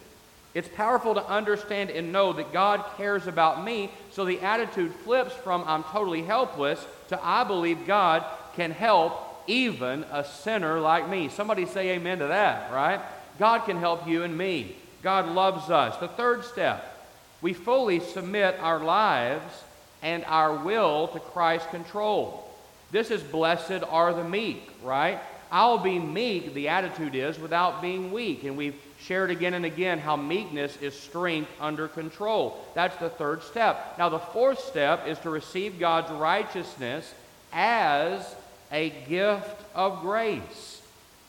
It's 0.54 0.68
powerful 0.68 1.14
to 1.14 1.26
understand 1.26 1.90
and 1.90 2.12
know 2.12 2.32
that 2.34 2.52
God 2.52 2.84
cares 2.96 3.26
about 3.26 3.64
me, 3.64 3.90
so 4.10 4.24
the 4.24 4.40
attitude 4.40 4.92
flips 4.92 5.34
from 5.34 5.64
I'm 5.66 5.82
totally 5.84 6.22
helpless 6.22 6.84
to 7.08 7.18
I 7.22 7.44
believe 7.44 7.86
God 7.86 8.24
can 8.54 8.70
help 8.70 9.44
even 9.46 10.04
a 10.12 10.24
sinner 10.24 10.78
like 10.78 11.08
me. 11.08 11.28
Somebody 11.28 11.66
say 11.66 11.90
amen 11.90 12.18
to 12.18 12.26
that, 12.26 12.72
right? 12.72 13.00
God 13.38 13.60
can 13.60 13.78
help 13.78 14.06
you 14.06 14.24
and 14.24 14.36
me. 14.36 14.76
God 15.02 15.26
loves 15.26 15.70
us. 15.70 15.96
The 15.96 16.08
third 16.08 16.44
step, 16.44 17.08
we 17.40 17.54
fully 17.54 18.00
submit 18.00 18.58
our 18.60 18.78
lives 18.78 19.64
and 20.02 20.24
our 20.26 20.54
will 20.54 21.08
to 21.08 21.18
Christ's 21.18 21.68
control. 21.70 22.48
This 22.90 23.10
is 23.10 23.22
blessed 23.22 23.82
are 23.88 24.12
the 24.12 24.24
meek, 24.24 24.70
right? 24.82 25.18
I'll 25.50 25.78
be 25.78 25.98
meek, 25.98 26.54
the 26.54 26.68
attitude 26.68 27.14
is, 27.14 27.38
without 27.38 27.82
being 27.82 28.12
weak. 28.12 28.44
And 28.44 28.56
we've 28.56 28.76
shared 29.02 29.30
again 29.30 29.54
and 29.54 29.64
again 29.64 29.98
how 29.98 30.16
meekness 30.16 30.76
is 30.78 30.98
strength 30.98 31.50
under 31.60 31.88
control. 31.88 32.58
That's 32.74 32.96
the 32.96 33.10
third 33.10 33.42
step. 33.42 33.96
Now, 33.98 34.08
the 34.08 34.18
fourth 34.18 34.60
step 34.60 35.06
is 35.06 35.18
to 35.20 35.30
receive 35.30 35.78
God's 35.78 36.10
righteousness 36.12 37.12
as 37.52 38.34
a 38.70 38.90
gift 39.08 39.60
of 39.74 40.00
grace. 40.00 40.80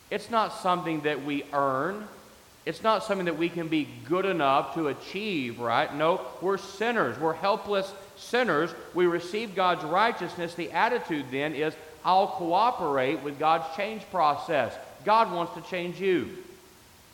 It's 0.09 0.29
not 0.29 0.53
something 0.61 1.01
that 1.01 1.25
we 1.25 1.43
earn, 1.51 2.07
It's 2.65 2.81
not 2.81 3.03
something 3.03 3.25
that 3.25 3.37
we 3.37 3.49
can 3.49 3.67
be 3.67 3.89
good 4.05 4.25
enough 4.25 4.75
to 4.75 4.87
achieve, 4.87 5.59
right? 5.59 5.93
No, 5.93 6.21
we're 6.41 6.57
sinners. 6.57 7.19
We're 7.19 7.33
helpless 7.33 7.91
sinners. 8.15 8.69
We 8.93 9.05
receive 9.05 9.53
God's 9.53 9.83
righteousness. 9.83 10.55
The 10.55 10.71
attitude 10.71 11.25
then 11.29 11.55
is, 11.55 11.75
I'll 12.05 12.27
cooperate 12.27 13.21
with 13.21 13.37
God's 13.37 13.65
change 13.75 14.03
process. 14.11 14.73
God 15.03 15.33
wants 15.33 15.53
to 15.55 15.61
change 15.69 15.99
you. 15.99 16.29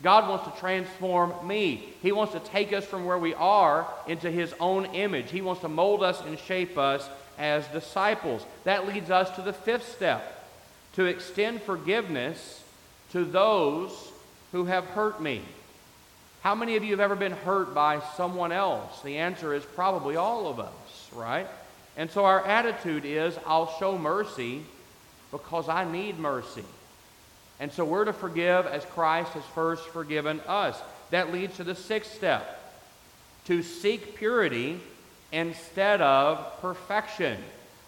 God 0.01 0.29
wants 0.29 0.45
to 0.45 0.59
transform 0.59 1.33
me. 1.45 1.89
He 2.01 2.11
wants 2.11 2.33
to 2.33 2.39
take 2.39 2.71
us 2.71 2.85
from 2.85 3.05
where 3.05 3.17
we 3.17 3.33
are 3.33 3.87
into 4.07 4.31
His 4.31 4.53
own 4.59 4.85
image. 4.87 5.29
He 5.29 5.41
wants 5.41 5.61
to 5.61 5.67
mold 5.67 6.03
us 6.03 6.21
and 6.21 6.39
shape 6.39 6.77
us 6.77 7.07
as 7.37 7.67
disciples. 7.67 8.45
That 8.63 8.87
leads 8.87 9.09
us 9.09 9.29
to 9.31 9.41
the 9.41 9.53
fifth 9.53 9.93
step 9.93 10.45
to 10.93 11.05
extend 11.05 11.61
forgiveness 11.61 12.63
to 13.11 13.25
those 13.25 13.91
who 14.51 14.65
have 14.65 14.85
hurt 14.85 15.21
me. 15.21 15.41
How 16.41 16.55
many 16.55 16.77
of 16.77 16.83
you 16.83 16.91
have 16.91 16.99
ever 17.01 17.15
been 17.15 17.33
hurt 17.33 17.73
by 17.73 18.01
someone 18.15 18.51
else? 18.53 19.01
The 19.01 19.17
answer 19.17 19.53
is 19.53 19.63
probably 19.65 20.15
all 20.15 20.47
of 20.47 20.59
us, 20.59 21.09
right? 21.13 21.47
And 21.97 22.09
so 22.09 22.23
our 22.23 22.45
attitude 22.45 23.03
is 23.03 23.37
I'll 23.45 23.77
show 23.77 23.97
mercy 23.97 24.63
because 25.31 25.67
I 25.67 25.89
need 25.89 26.17
mercy. 26.17 26.63
And 27.59 27.71
so 27.71 27.83
we're 27.83 28.05
to 28.05 28.13
forgive 28.13 28.65
as 28.65 28.85
Christ 28.85 29.31
has 29.33 29.43
first 29.53 29.85
forgiven 29.87 30.39
us. 30.47 30.79
That 31.11 31.33
leads 31.33 31.57
to 31.57 31.63
the 31.63 31.75
sixth 31.75 32.13
step 32.13 32.55
to 33.45 33.63
seek 33.63 34.15
purity 34.15 34.79
instead 35.31 36.01
of 36.01 36.59
perfection. 36.61 37.37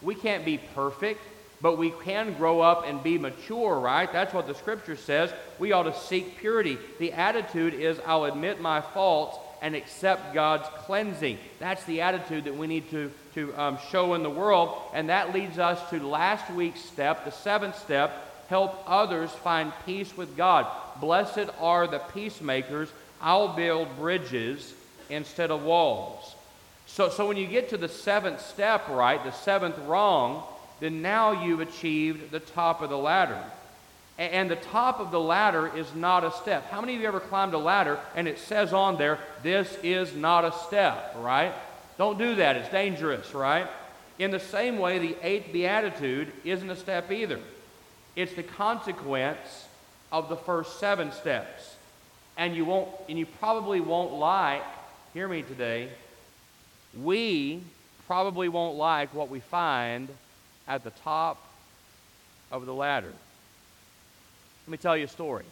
We 0.01 0.15
can't 0.15 0.43
be 0.43 0.57
perfect, 0.57 1.21
but 1.61 1.77
we 1.77 1.93
can 2.03 2.33
grow 2.33 2.61
up 2.61 2.85
and 2.87 3.01
be 3.03 3.17
mature, 3.17 3.79
right? 3.79 4.11
That's 4.11 4.33
what 4.33 4.47
the 4.47 4.55
scripture 4.55 4.95
says. 4.95 5.31
We 5.59 5.71
ought 5.71 5.83
to 5.83 5.93
seek 5.93 6.37
purity. 6.37 6.77
The 6.99 7.13
attitude 7.13 7.73
is 7.73 7.99
I'll 8.05 8.25
admit 8.25 8.59
my 8.59 8.81
faults 8.81 9.37
and 9.61 9.75
accept 9.75 10.33
God's 10.33 10.67
cleansing. 10.85 11.37
That's 11.59 11.83
the 11.83 12.01
attitude 12.01 12.45
that 12.45 12.57
we 12.57 12.65
need 12.65 12.89
to, 12.89 13.11
to 13.35 13.55
um, 13.55 13.77
show 13.91 14.15
in 14.15 14.23
the 14.23 14.29
world. 14.29 14.75
And 14.95 15.09
that 15.09 15.33
leads 15.35 15.59
us 15.59 15.79
to 15.91 16.05
last 16.05 16.51
week's 16.51 16.81
step, 16.81 17.25
the 17.25 17.31
seventh 17.31 17.77
step 17.77 18.30
help 18.51 18.83
others 18.85 19.31
find 19.31 19.71
peace 19.85 20.15
with 20.17 20.35
God. 20.35 20.67
Blessed 20.99 21.49
are 21.61 21.87
the 21.87 21.99
peacemakers. 22.13 22.89
I'll 23.21 23.55
build 23.55 23.87
bridges 23.97 24.73
instead 25.09 25.51
of 25.51 25.63
walls. 25.63 26.35
So, 26.85 27.07
so 27.07 27.29
when 27.29 27.37
you 27.37 27.47
get 27.47 27.69
to 27.69 27.77
the 27.77 27.87
seventh 27.87 28.41
step 28.41 28.89
right, 28.89 29.23
the 29.23 29.31
seventh 29.31 29.77
wrong, 29.87 30.43
then 30.81 31.01
now 31.01 31.45
you've 31.45 31.61
achieved 31.61 32.29
the 32.31 32.41
top 32.41 32.81
of 32.81 32.89
the 32.89 32.97
ladder. 32.97 33.41
And, 34.17 34.33
and 34.33 34.51
the 34.51 34.57
top 34.57 34.99
of 34.99 35.11
the 35.11 35.19
ladder 35.19 35.71
is 35.73 35.87
not 35.95 36.25
a 36.25 36.31
step. 36.31 36.69
How 36.69 36.81
many 36.81 36.95
of 36.95 37.01
you 37.01 37.07
ever 37.07 37.21
climbed 37.21 37.53
a 37.53 37.57
ladder 37.57 37.99
and 38.17 38.27
it 38.27 38.37
says 38.37 38.73
on 38.73 38.97
there, 38.97 39.17
this 39.43 39.77
is 39.81 40.13
not 40.13 40.43
a 40.43 40.51
step, 40.67 41.15
right? 41.19 41.53
Don't 41.97 42.17
do 42.17 42.35
that. 42.35 42.57
It's 42.57 42.69
dangerous, 42.69 43.33
right? 43.33 43.67
In 44.19 44.29
the 44.29 44.41
same 44.41 44.77
way, 44.77 44.99
the 44.99 45.15
eighth 45.23 45.53
beatitude 45.53 46.33
isn't 46.43 46.69
a 46.69 46.75
step 46.75 47.13
either. 47.13 47.39
It's 48.15 48.33
the 48.33 48.43
consequence 48.43 49.67
of 50.11 50.29
the 50.29 50.35
first 50.35 50.79
seven 50.79 51.11
steps. 51.11 51.75
And 52.37 52.55
you 52.55 52.65
won't, 52.65 52.89
and 53.07 53.17
you 53.17 53.25
probably 53.25 53.79
won't 53.79 54.13
like, 54.13 54.63
hear 55.13 55.27
me 55.27 55.43
today, 55.43 55.89
we 56.99 57.61
probably 58.07 58.49
won't 58.49 58.77
like 58.77 59.13
what 59.13 59.29
we 59.29 59.39
find 59.39 60.09
at 60.67 60.83
the 60.83 60.89
top 60.89 61.41
of 62.51 62.65
the 62.65 62.73
ladder. 62.73 63.13
Let 64.67 64.71
me 64.71 64.77
tell 64.77 64.97
you 64.97 65.05
a 65.05 65.09
story. 65.09 65.45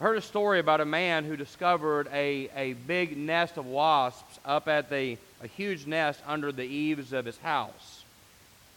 I 0.00 0.04
heard 0.04 0.18
a 0.18 0.22
story 0.22 0.58
about 0.58 0.82
a 0.82 0.84
man 0.84 1.24
who 1.24 1.36
discovered 1.36 2.08
a, 2.12 2.50
a 2.54 2.74
big 2.74 3.16
nest 3.16 3.56
of 3.56 3.64
wasps 3.64 4.38
up 4.44 4.68
at 4.68 4.90
the, 4.90 5.16
a 5.42 5.46
huge 5.46 5.86
nest 5.86 6.20
under 6.26 6.52
the 6.52 6.64
eaves 6.64 7.14
of 7.14 7.24
his 7.24 7.38
house. 7.38 7.95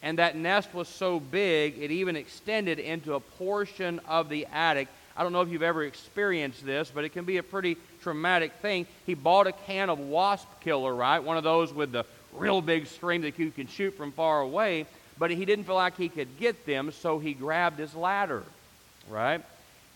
And 0.01 0.17
that 0.17 0.35
nest 0.35 0.73
was 0.73 0.87
so 0.87 1.19
big, 1.19 1.77
it 1.77 1.91
even 1.91 2.15
extended 2.15 2.79
into 2.79 3.15
a 3.15 3.19
portion 3.19 3.99
of 4.07 4.29
the 4.29 4.45
attic. 4.51 4.87
I 5.17 5.23
don't 5.23 5.33
know 5.33 5.41
if 5.41 5.49
you've 5.49 5.63
ever 5.63 5.83
experienced 5.83 6.65
this, 6.65 6.89
but 6.93 7.03
it 7.03 7.09
can 7.09 7.25
be 7.25 7.37
a 7.37 7.43
pretty 7.43 7.75
traumatic 8.01 8.53
thing. 8.61 8.85
He 9.05 9.13
bought 9.13 9.47
a 9.47 9.51
can 9.51 9.89
of 9.89 9.99
wasp 9.99 10.47
killer, 10.61 10.95
right? 10.95 11.19
One 11.19 11.35
of 11.35 11.43
those 11.43 11.73
with 11.73 11.91
the 11.91 12.05
real 12.33 12.61
big 12.61 12.87
stream 12.87 13.23
that 13.23 13.37
you 13.37 13.51
can 13.51 13.67
shoot 13.67 13.97
from 13.97 14.13
far 14.13 14.39
away. 14.41 14.85
But 15.17 15.31
he 15.31 15.43
didn't 15.43 15.65
feel 15.65 15.75
like 15.75 15.97
he 15.97 16.07
could 16.07 16.39
get 16.39 16.65
them, 16.65 16.93
so 16.93 17.19
he 17.19 17.33
grabbed 17.33 17.77
his 17.77 17.93
ladder, 17.93 18.43
right? 19.09 19.43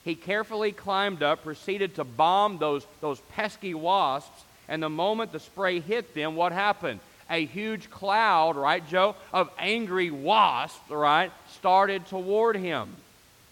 He 0.03 0.15
carefully 0.15 0.73
climbed 0.73 1.23
up, 1.23 1.43
proceeded 1.43 1.95
to 1.95 2.03
bomb 2.03 2.57
those, 2.57 2.85
those 2.99 3.21
pesky 3.31 3.73
wasps, 3.73 4.43
and 4.67 4.83
the 4.83 4.89
moment 4.89 5.31
the 5.31 5.39
spray 5.39 5.79
hit 5.79 6.13
them, 6.13 6.35
what 6.35 6.51
happened? 6.51 6.99
A 7.29 7.45
huge 7.45 7.89
cloud, 7.89 8.55
right, 8.55 8.87
Joe, 8.87 9.15
of 9.31 9.49
angry 9.57 10.11
wasps, 10.11 10.89
right, 10.89 11.31
started 11.51 12.05
toward 12.07 12.55
him. 12.55 12.89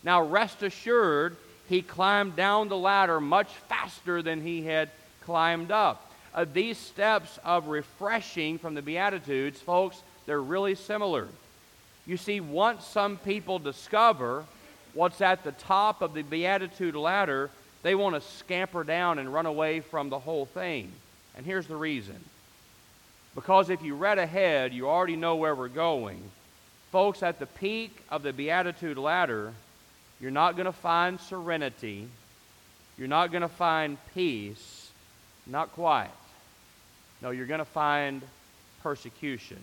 Now, 0.03 0.23
rest 0.23 0.63
assured, 0.63 1.36
he 1.69 1.81
climbed 1.81 2.36
down 2.36 2.69
the 2.69 2.77
ladder 2.77 3.19
much 3.19 3.47
faster 3.69 4.21
than 4.21 4.41
he 4.41 4.63
had 4.63 4.89
climbed 5.21 5.71
up. 5.71 6.12
Uh, 6.34 6.45
these 6.51 6.77
steps 6.77 7.39
of 7.43 7.67
refreshing 7.67 8.57
from 8.57 8.73
the 8.73 8.81
Beatitudes, 8.81 9.60
folks, 9.60 10.01
they're 10.25 10.41
really 10.41 10.75
similar. 10.75 11.27
You 12.05 12.17
see, 12.17 12.39
once 12.39 12.86
some 12.86 13.17
people 13.17 13.60
discover 13.60 14.45
what's 14.93 15.21
at 15.21 15.43
the 15.43 15.51
top 15.53 16.01
of 16.01 16.13
the 16.13 16.23
Beatitude 16.23 16.95
ladder, 16.95 17.49
they 17.84 17.95
want 17.95 18.15
to 18.15 18.21
scamper 18.21 18.84
down 18.84 19.19
and 19.19 19.34
run 19.34 19.45
away 19.45 19.79
from 19.79 20.10
the 20.10 20.19
whole 20.19 20.45
thing. 20.45 20.91
And 21.36 21.45
here's 21.45 21.67
the 21.67 21.75
reason 21.75 22.21
because 23.36 23.70
if 23.70 23.82
you 23.82 23.96
read 23.96 24.20
ahead, 24.20 24.74
you 24.74 24.89
already 24.89 25.15
know 25.15 25.36
where 25.36 25.56
we're 25.56 25.70
going. 25.70 26.22
Folks, 26.91 27.24
at 27.24 27.39
the 27.39 27.46
peak 27.46 27.96
of 28.10 28.24
the 28.24 28.34
Beatitude 28.34 28.98
ladder, 28.98 29.54
you're 30.20 30.32
not 30.32 30.56
going 30.56 30.65
to 30.65 30.74
find 30.74 31.20
serenity. 31.20 32.08
You're 32.98 33.08
not 33.08 33.32
going 33.32 33.41
to 33.41 33.48
find 33.48 33.98
peace. 34.13 34.91
Not 35.48 35.72
quite. 35.72 36.12
No, 37.22 37.32
you're 37.32 37.46
going 37.46 37.60
to 37.60 37.65
find 37.65 38.22
persecution. 38.84 39.60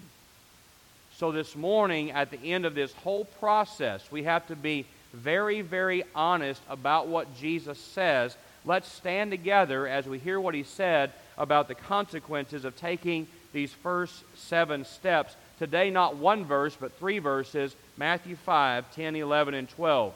So, 1.16 1.32
this 1.32 1.54
morning, 1.54 2.12
at 2.12 2.30
the 2.30 2.38
end 2.52 2.64
of 2.64 2.74
this 2.74 2.92
whole 2.92 3.24
process, 3.24 4.10
we 4.10 4.22
have 4.22 4.46
to 4.46 4.56
be 4.56 4.86
very, 5.12 5.60
very 5.60 6.04
honest 6.14 6.62
about 6.68 7.08
what 7.08 7.36
Jesus 7.36 7.78
says. 7.78 8.36
Let's 8.64 8.90
stand 8.90 9.30
together 9.30 9.86
as 9.86 10.06
we 10.06 10.18
hear 10.18 10.40
what 10.40 10.54
he 10.54 10.62
said 10.62 11.12
about 11.36 11.68
the 11.68 11.74
consequences 11.74 12.64
of 12.64 12.76
taking 12.76 13.26
these 13.52 13.72
first 13.72 14.24
seven 14.36 14.84
steps. 14.84 15.34
Today, 15.58 15.90
not 15.90 16.16
one 16.16 16.44
verse, 16.44 16.76
but 16.78 16.98
three 16.98 17.18
verses 17.18 17.74
Matthew 17.96 18.36
5, 18.36 18.94
10, 18.94 19.16
11, 19.16 19.54
and 19.54 19.68
12. 19.68 20.14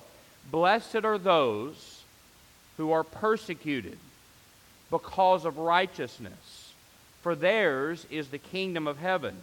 Blessed 0.51 1.05
are 1.05 1.19
those 1.19 2.03
who 2.77 2.93
are 2.93 3.05
persecuted 3.05 3.99
because 4.91 5.45
of 5.45 5.59
righteousness, 5.59 6.73
for 7.23 7.35
theirs 7.35 8.07
is 8.11 8.29
the 8.29 8.39
kingdom 8.39 8.87
of 8.87 8.99
heaven. 8.99 9.37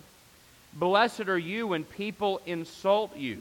Blessed 0.74 1.28
are 1.28 1.38
you 1.38 1.68
when 1.68 1.84
people 1.84 2.42
insult 2.46 3.18
you, 3.18 3.40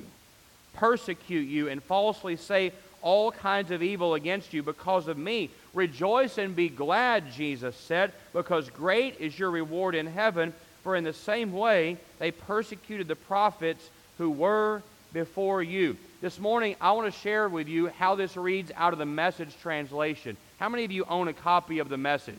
persecute 0.75 1.49
you, 1.49 1.69
and 1.69 1.83
falsely 1.83 2.37
say 2.37 2.73
all 3.03 3.31
kinds 3.33 3.71
of 3.71 3.83
evil 3.83 4.15
against 4.15 4.53
you 4.53 4.63
because 4.63 5.09
of 5.09 5.19
me. 5.19 5.51
Rejoice 5.75 6.39
and 6.39 6.57
be 6.57 6.69
glad, 6.69 7.31
Jesus 7.33 7.77
said, 7.77 8.13
because 8.33 8.71
great 8.71 9.21
is 9.21 9.39
your 9.39 9.51
reward 9.51 9.95
in 9.95 10.07
heaven. 10.07 10.53
For 10.83 10.97
in 10.97 11.05
the 11.05 11.13
same 11.13 11.53
way 11.53 11.99
they 12.19 12.31
persecuted 12.31 13.09
the 13.09 13.17
prophets 13.17 13.89
who 14.19 14.31
were 14.31 14.83
before 15.13 15.63
you. 15.63 15.97
This 16.21 16.39
morning, 16.39 16.77
I 16.81 16.93
want 16.93 17.13
to 17.13 17.21
share 17.21 17.49
with 17.49 17.69
you 17.69 17.89
how 17.89 18.15
this 18.15 18.37
reads 18.37 18.73
out 18.75 18.93
of 18.93 18.99
the 18.99 19.07
message 19.07 19.55
translation. 19.63 20.37
How 20.59 20.69
many 20.69 20.85
of 20.85 20.91
you 20.91 21.05
own 21.09 21.29
a 21.29 21.33
copy 21.33 21.79
of 21.79 21.89
the 21.89 21.97
message? 21.97 22.35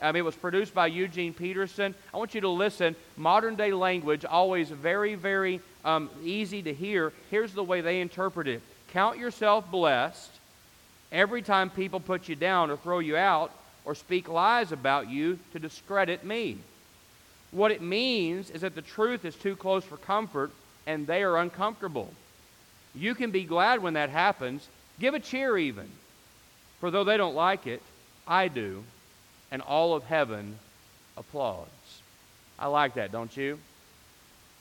Um, 0.00 0.14
it 0.14 0.24
was 0.24 0.36
produced 0.36 0.74
by 0.74 0.86
Eugene 0.86 1.34
Peterson. 1.34 1.94
I 2.14 2.18
want 2.18 2.34
you 2.34 2.40
to 2.42 2.48
listen. 2.48 2.94
Modern 3.16 3.56
day 3.56 3.72
language, 3.72 4.24
always 4.24 4.70
very, 4.70 5.16
very 5.16 5.60
um, 5.84 6.08
easy 6.22 6.62
to 6.62 6.72
hear. 6.72 7.12
Here's 7.30 7.52
the 7.52 7.64
way 7.64 7.80
they 7.80 8.00
interpret 8.00 8.46
it 8.46 8.62
Count 8.92 9.18
yourself 9.18 9.70
blessed 9.70 10.30
every 11.12 11.42
time 11.42 11.70
people 11.70 12.00
put 12.00 12.28
you 12.28 12.36
down 12.36 12.70
or 12.70 12.76
throw 12.76 12.98
you 12.98 13.16
out 13.16 13.52
or 13.84 13.94
speak 13.94 14.28
lies 14.28 14.72
about 14.72 15.08
you 15.08 15.38
to 15.52 15.58
discredit 15.58 16.24
me. 16.24 16.58
What 17.50 17.70
it 17.70 17.80
means 17.80 18.50
is 18.50 18.60
that 18.60 18.74
the 18.74 18.82
truth 18.82 19.24
is 19.24 19.34
too 19.34 19.56
close 19.56 19.84
for 19.84 19.96
comfort 19.96 20.50
and 20.86 21.06
they 21.06 21.22
are 21.22 21.38
uncomfortable. 21.38 22.12
You 22.94 23.14
can 23.14 23.30
be 23.30 23.44
glad 23.44 23.82
when 23.82 23.94
that 23.94 24.10
happens. 24.10 24.66
Give 24.98 25.14
a 25.14 25.20
cheer, 25.20 25.56
even. 25.56 25.88
For 26.80 26.90
though 26.90 27.04
they 27.04 27.16
don't 27.16 27.34
like 27.34 27.66
it, 27.66 27.82
I 28.26 28.48
do, 28.48 28.84
and 29.50 29.62
all 29.62 29.94
of 29.94 30.04
heaven 30.04 30.58
applauds. 31.16 31.70
I 32.58 32.66
like 32.66 32.94
that, 32.94 33.12
don't 33.12 33.34
you? 33.36 33.58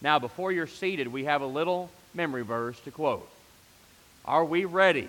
Now, 0.01 0.19
before 0.19 0.51
you're 0.51 0.67
seated, 0.67 1.07
we 1.07 1.25
have 1.25 1.41
a 1.41 1.47
little 1.47 1.89
memory 2.13 2.43
verse 2.43 2.79
to 2.81 2.91
quote. 2.91 3.27
Are 4.27 4.45
we 4.45 4.65
ready 4.65 5.07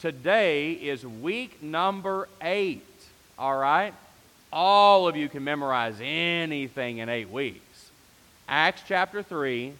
Today 0.00 0.72
is 0.72 1.04
week 1.04 1.62
number 1.62 2.26
eight, 2.40 2.82
all 3.38 3.58
right? 3.58 3.92
All 4.50 5.06
of 5.06 5.14
you 5.14 5.28
can 5.28 5.44
memorize 5.44 5.96
anything 6.00 6.98
in 6.98 7.10
eight 7.10 7.28
weeks. 7.28 7.90
Acts 8.48 8.80
chapter 8.88 9.22
3, 9.22 9.74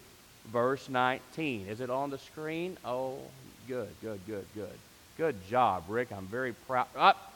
verse 0.53 0.91
19. 0.91 1.69
Is 1.69 1.81
it 1.81 1.89
on 1.89 2.11
the 2.11 2.19
screen? 2.19 2.77
Oh, 2.85 3.17
good, 3.67 3.89
good, 4.03 4.21
good, 4.27 4.45
good. 4.55 4.79
Good 5.17 5.37
job, 5.49 5.85
Rick. 5.89 6.13
I'm 6.13 6.27
very 6.27 6.53
proud. 6.53 6.89
Up. 6.95 7.33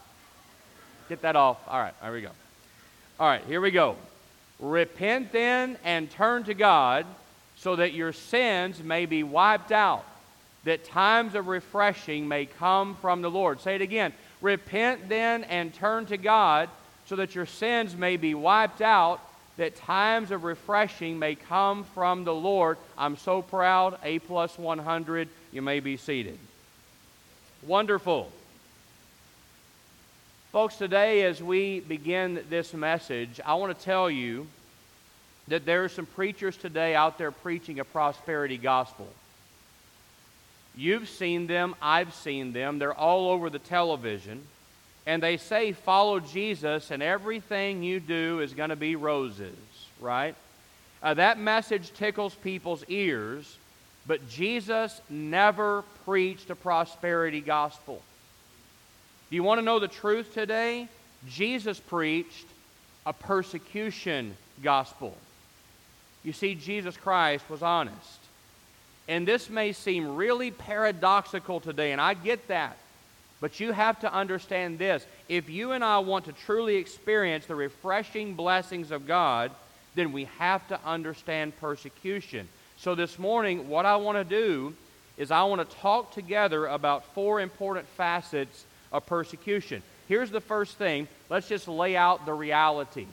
Get 1.08 1.22
that 1.22 1.36
off. 1.36 1.56
All 1.66 1.80
right, 1.80 1.94
there 2.02 2.12
we 2.12 2.20
go. 2.20 2.32
All 3.18 3.26
right, 3.26 3.42
here 3.46 3.62
we 3.62 3.70
go. 3.70 3.96
Repent 4.60 5.32
then 5.32 5.78
and 5.84 6.10
turn 6.10 6.44
to 6.44 6.52
God 6.52 7.06
so 7.56 7.76
that 7.76 7.94
your 7.94 8.12
sins 8.12 8.82
may 8.82 9.06
be 9.06 9.22
wiped 9.22 9.72
out, 9.72 10.04
that 10.64 10.84
times 10.84 11.34
of 11.34 11.46
refreshing 11.46 12.26
may 12.26 12.46
come 12.46 12.96
from 12.96 13.22
the 13.22 13.30
Lord. 13.30 13.60
Say 13.60 13.76
it 13.76 13.82
again. 13.82 14.12
Repent 14.40 15.08
then 15.08 15.44
and 15.44 15.72
turn 15.72 16.06
to 16.06 16.16
God 16.16 16.68
so 17.06 17.16
that 17.16 17.34
your 17.34 17.46
sins 17.46 17.94
may 17.94 18.16
be 18.16 18.34
wiped 18.34 18.80
out, 18.80 19.20
that 19.56 19.76
times 19.76 20.30
of 20.30 20.42
refreshing 20.44 21.18
may 21.18 21.34
come 21.34 21.84
from 21.94 22.24
the 22.24 22.34
Lord. 22.34 22.78
I'm 22.96 23.16
so 23.16 23.42
proud. 23.42 23.98
A 24.02 24.18
plus 24.20 24.58
100. 24.58 25.28
You 25.52 25.62
may 25.62 25.80
be 25.80 25.96
seated. 25.96 26.38
Wonderful. 27.66 28.30
Folks, 30.50 30.76
today 30.76 31.24
as 31.24 31.42
we 31.42 31.80
begin 31.80 32.42
this 32.48 32.72
message, 32.72 33.40
I 33.44 33.54
want 33.54 33.76
to 33.76 33.84
tell 33.84 34.10
you 34.10 34.46
that 35.48 35.66
there 35.66 35.84
are 35.84 35.88
some 35.88 36.06
preachers 36.06 36.56
today 36.56 36.94
out 36.94 37.18
there 37.18 37.30
preaching 37.30 37.80
a 37.80 37.84
prosperity 37.84 38.56
gospel. 38.56 39.08
You've 40.76 41.08
seen 41.08 41.46
them, 41.46 41.74
I've 41.80 42.14
seen 42.14 42.52
them, 42.52 42.78
they're 42.78 42.94
all 42.94 43.28
over 43.30 43.48
the 43.48 43.58
television, 43.58 44.42
and 45.06 45.22
they 45.22 45.36
say, 45.36 45.72
Follow 45.72 46.20
Jesus, 46.20 46.90
and 46.90 47.02
everything 47.02 47.82
you 47.82 48.00
do 48.00 48.40
is 48.40 48.54
going 48.54 48.70
to 48.70 48.76
be 48.76 48.96
roses, 48.96 49.56
right? 50.00 50.34
Uh, 51.02 51.14
that 51.14 51.38
message 51.38 51.92
tickles 51.92 52.34
people's 52.34 52.84
ears, 52.88 53.56
but 54.06 54.28
Jesus 54.28 55.00
never 55.08 55.84
preached 56.04 56.50
a 56.50 56.56
prosperity 56.56 57.40
gospel. 57.40 58.02
Do 59.30 59.36
you 59.36 59.42
want 59.42 59.58
to 59.58 59.64
know 59.64 59.78
the 59.78 59.88
truth 59.88 60.34
today? 60.34 60.88
Jesus 61.28 61.78
preached 61.78 62.46
a 63.06 63.12
persecution 63.12 64.36
gospel. 64.62 65.16
You 66.22 66.32
see, 66.32 66.54
Jesus 66.54 66.96
Christ 66.96 67.48
was 67.50 67.62
honest. 67.62 68.23
And 69.06 69.28
this 69.28 69.50
may 69.50 69.72
seem 69.72 70.16
really 70.16 70.50
paradoxical 70.50 71.60
today, 71.60 71.92
and 71.92 72.00
I 72.00 72.14
get 72.14 72.48
that. 72.48 72.76
But 73.40 73.60
you 73.60 73.72
have 73.72 74.00
to 74.00 74.12
understand 74.12 74.78
this. 74.78 75.04
If 75.28 75.50
you 75.50 75.72
and 75.72 75.84
I 75.84 75.98
want 75.98 76.24
to 76.26 76.32
truly 76.32 76.76
experience 76.76 77.44
the 77.44 77.54
refreshing 77.54 78.34
blessings 78.34 78.90
of 78.90 79.06
God, 79.06 79.50
then 79.94 80.12
we 80.12 80.24
have 80.38 80.66
to 80.68 80.80
understand 80.84 81.58
persecution. 81.60 82.48
So 82.78 82.94
this 82.94 83.18
morning, 83.18 83.68
what 83.68 83.86
I 83.86 83.96
want 83.96 84.16
to 84.16 84.24
do 84.24 84.74
is 85.16 85.30
I 85.30 85.44
want 85.44 85.68
to 85.68 85.76
talk 85.76 86.12
together 86.12 86.66
about 86.66 87.04
four 87.14 87.40
important 87.40 87.86
facets 87.96 88.64
of 88.92 89.06
persecution. 89.06 89.82
Here's 90.08 90.30
the 90.30 90.40
first 90.40 90.76
thing. 90.76 91.08
Let's 91.30 91.48
just 91.48 91.68
lay 91.68 91.96
out 91.96 92.26
the 92.26 92.34
reality. 92.34 93.06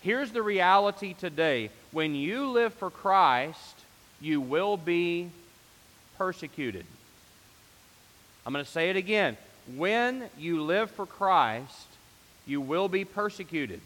Here's 0.00 0.30
the 0.30 0.42
reality 0.42 1.14
today. 1.14 1.70
When 1.90 2.14
you 2.14 2.48
live 2.48 2.74
for 2.74 2.90
Christ, 2.90 3.81
you 4.22 4.40
will 4.40 4.76
be 4.76 5.28
persecuted. 6.16 6.86
I'm 8.46 8.52
going 8.52 8.64
to 8.64 8.70
say 8.70 8.88
it 8.88 8.96
again. 8.96 9.36
When 9.76 10.24
you 10.38 10.62
live 10.62 10.90
for 10.90 11.06
Christ, 11.06 11.88
you 12.46 12.60
will 12.60 12.88
be 12.88 13.04
persecuted. 13.04 13.80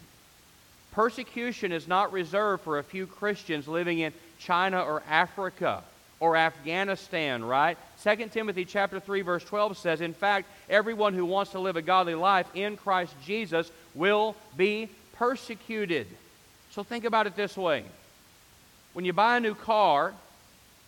Persecution 0.91 1.71
is 1.71 1.87
not 1.87 2.11
reserved 2.11 2.63
for 2.63 2.79
a 2.79 2.83
few 2.83 3.05
Christians 3.05 3.67
living 3.67 3.99
in 3.99 4.13
China 4.39 4.81
or 4.81 5.03
Africa 5.09 5.83
or 6.19 6.35
Afghanistan, 6.35 7.43
right? 7.43 7.77
2 8.03 8.29
Timothy 8.29 8.65
chapter 8.65 8.99
3 8.99 9.21
verse 9.21 9.43
12 9.43 9.77
says, 9.77 10.01
"In 10.01 10.13
fact, 10.13 10.47
everyone 10.69 11.13
who 11.13 11.25
wants 11.25 11.51
to 11.51 11.59
live 11.59 11.75
a 11.75 11.81
godly 11.83 12.15
life 12.15 12.47
in 12.55 12.77
Christ 12.77 13.13
Jesus 13.23 13.71
will 13.93 14.35
be 14.55 14.89
persecuted." 15.13 16.07
So 16.71 16.83
think 16.83 17.05
about 17.05 17.27
it 17.27 17.35
this 17.35 17.55
way. 17.55 17.83
When 18.93 19.05
you 19.05 19.13
buy 19.13 19.37
a 19.37 19.39
new 19.39 19.53
car, 19.53 20.15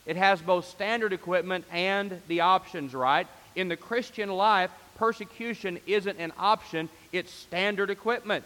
it 0.10 0.18
has 0.18 0.42
both 0.42 0.68
standard 0.68 1.14
equipment 1.14 1.66
and 1.72 2.20
the 2.28 2.42
options, 2.42 2.96
right? 2.96 3.28
In 3.56 3.68
the 3.68 3.78
Christian 3.78 4.32
life, 4.32 4.72
persecution 4.96 5.80
isn't 5.86 6.18
an 6.18 6.34
option, 6.40 6.90
it's 7.12 7.32
standard 7.32 7.92
equipment. 7.92 8.44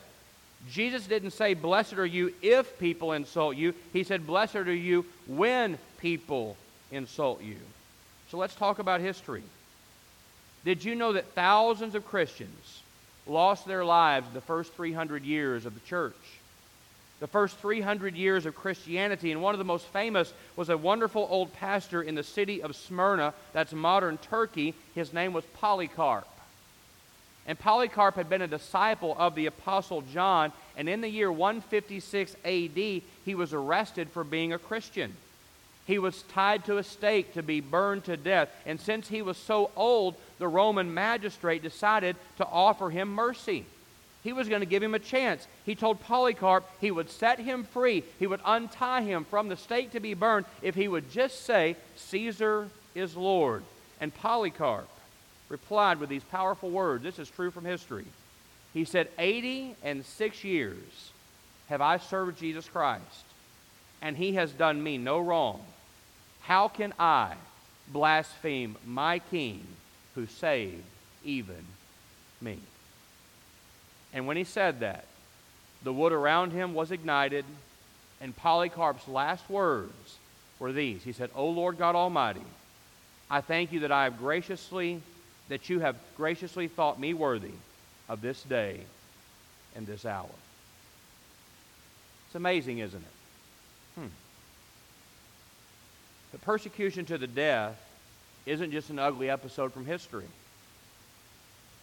Jesus 0.70 1.08
didn't 1.08 1.32
say, 1.32 1.54
Blessed 1.54 1.94
are 1.94 2.06
you 2.06 2.34
if 2.42 2.78
people 2.80 3.14
insult 3.14 3.56
you. 3.56 3.74
He 3.94 4.04
said, 4.04 4.28
Blessed 4.28 4.58
are 4.58 4.76
you 4.76 5.06
when 5.26 5.78
people 6.00 6.58
insult 6.92 7.42
you. 7.42 7.56
So 8.30 8.38
let's 8.38 8.56
talk 8.56 8.80
about 8.80 9.00
history. 9.00 9.44
Did 10.66 10.84
you 10.84 10.96
know 10.96 11.14
that 11.14 11.32
thousands 11.34 11.96
of 11.96 12.06
Christians 12.06 12.82
lost 13.26 13.66
their 13.66 13.86
lives 13.86 14.28
the 14.34 14.42
first 14.42 14.74
300 14.74 15.24
years 15.24 15.66
of 15.66 15.76
the 15.76 15.88
church? 15.88 16.14
The 17.24 17.28
first 17.28 17.58
300 17.60 18.18
years 18.18 18.46
of 18.46 18.54
Christianity, 18.54 19.32
and 19.32 19.42
one 19.42 19.56
of 19.56 19.58
the 19.58 19.64
most 19.64 19.86
famous 19.86 20.34
was 20.58 20.68
a 20.68 20.78
wonderful 20.78 21.26
old 21.32 21.54
pastor 21.54 22.04
in 22.04 22.16
the 22.16 22.22
city 22.22 22.62
of 22.62 22.76
Smyrna, 22.76 23.34
that's 23.54 23.72
modern 23.72 24.18
Turkey. 24.18 24.74
His 24.94 25.14
name 25.14 25.32
was 25.32 25.46
Polycarp. 25.54 26.28
And 27.48 27.58
Polycarp 27.58 28.16
had 28.16 28.30
been 28.30 28.42
a 28.42 28.48
disciple 28.48 29.16
of 29.18 29.36
the 29.36 29.46
Apostle 29.46 30.02
John, 30.02 30.52
and 30.76 30.90
in 30.90 31.00
the 31.00 31.08
year 31.08 31.32
156 31.32 32.36
AD, 32.44 32.76
he 32.76 33.36
was 33.36 33.54
arrested 33.54 34.10
for 34.10 34.26
being 34.26 34.52
a 34.52 34.60
Christian. 34.60 35.14
He 35.88 36.00
was 36.00 36.24
tied 36.24 36.66
to 36.66 36.78
a 36.78 36.84
stake 36.84 37.36
to 37.36 37.42
be 37.42 37.62
burned 37.62 38.04
to 38.04 38.18
death. 38.18 38.50
And 38.66 38.82
since 38.82 39.08
he 39.08 39.22
was 39.22 39.38
so 39.38 39.72
old, 39.78 40.16
the 40.40 40.50
Roman 40.50 40.94
magistrate 40.94 41.64
decided 41.64 42.18
to 42.36 42.46
offer 42.46 42.90
him 42.90 43.08
mercy. 43.08 43.66
He 44.24 44.34
was 44.34 44.48
going 44.48 44.62
to 44.62 44.66
give 44.66 44.82
him 44.82 44.94
a 44.94 45.00
chance. 45.00 45.48
He 45.66 45.76
told 45.76 46.00
Polycarp 46.00 46.66
he 46.80 46.92
would 46.92 47.10
set 47.10 47.40
him 47.40 47.66
free. 47.66 48.04
He 48.20 48.28
would 48.28 48.40
untie 48.46 49.02
him 49.02 49.26
from 49.26 49.50
the 49.50 49.58
stake 49.58 49.92
to 49.92 50.00
be 50.00 50.14
burned 50.14 50.46
if 50.62 50.76
he 50.76 50.88
would 50.88 51.12
just 51.12 51.46
say, 51.46 51.76
Caesar 51.98 52.70
is 52.96 53.18
Lord. 53.18 53.64
And 54.00 54.14
Polycarp 54.14 54.88
replied 55.50 56.00
with 56.00 56.10
these 56.10 56.24
powerful 56.24 56.70
words. 56.70 57.04
This 57.04 57.20
is 57.20 57.30
true 57.30 57.52
from 57.52 57.66
history. 57.66 58.06
He 58.74 58.86
said, 58.86 59.10
80 59.20 59.76
and 59.84 60.06
six 60.06 60.44
years 60.44 61.12
have 61.68 61.82
I 61.82 61.98
served 61.98 62.40
Jesus 62.40 62.68
Christ, 62.68 63.26
and 64.02 64.18
he 64.18 64.34
has 64.34 64.52
done 64.52 64.82
me 64.82 64.98
no 64.98 65.20
wrong. 65.20 65.62
How 66.42 66.68
can 66.68 66.94
I 66.98 67.36
blaspheme 67.90 68.78
my 68.86 69.20
king 69.20 69.66
who 70.16 70.28
saved 70.28 70.84
even 71.24 71.66
me? 72.42 72.60
And 74.14 74.28
when 74.28 74.38
he 74.38 74.44
said 74.44 74.82
that, 74.82 75.06
the 75.84 75.94
wood 75.94 76.14
around 76.14 76.52
him 76.52 76.74
was 76.74 76.92
ignited, 76.92 77.46
and 78.22 78.36
Polycarp's 78.36 79.08
last 79.08 79.50
words 79.50 80.18
were 80.60 80.72
these 80.72 81.04
He 81.04 81.12
said, 81.12 81.30
O 81.36 81.50
Lord 81.50 81.78
God 81.78 81.96
Almighty, 81.96 82.46
I 83.30 83.42
thank 83.42 83.72
you 83.72 83.82
that 83.82 83.92
I 83.92 84.06
have 84.06 84.20
graciously, 84.20 85.02
that 85.50 85.70
you 85.70 85.80
have 85.80 85.96
graciously 86.16 86.68
thought 86.68 87.00
me 87.00 87.14
worthy 87.14 87.52
of 88.08 88.22
this 88.22 88.42
day 88.44 88.82
and 89.76 89.88
this 89.88 90.06
hour. 90.06 90.30
It's 92.28 92.36
amazing, 92.36 92.80
isn't 92.80 93.02
it? 93.02 94.00
Hmm. 94.00 94.08
The 96.32 96.38
persecution 96.40 97.06
to 97.06 97.18
the 97.18 97.28
death 97.28 97.80
isn't 98.46 98.72
just 98.72 98.90
an 98.90 99.00
ugly 99.00 99.30
episode 99.30 99.74
from 99.74 99.86
history. 99.86 100.26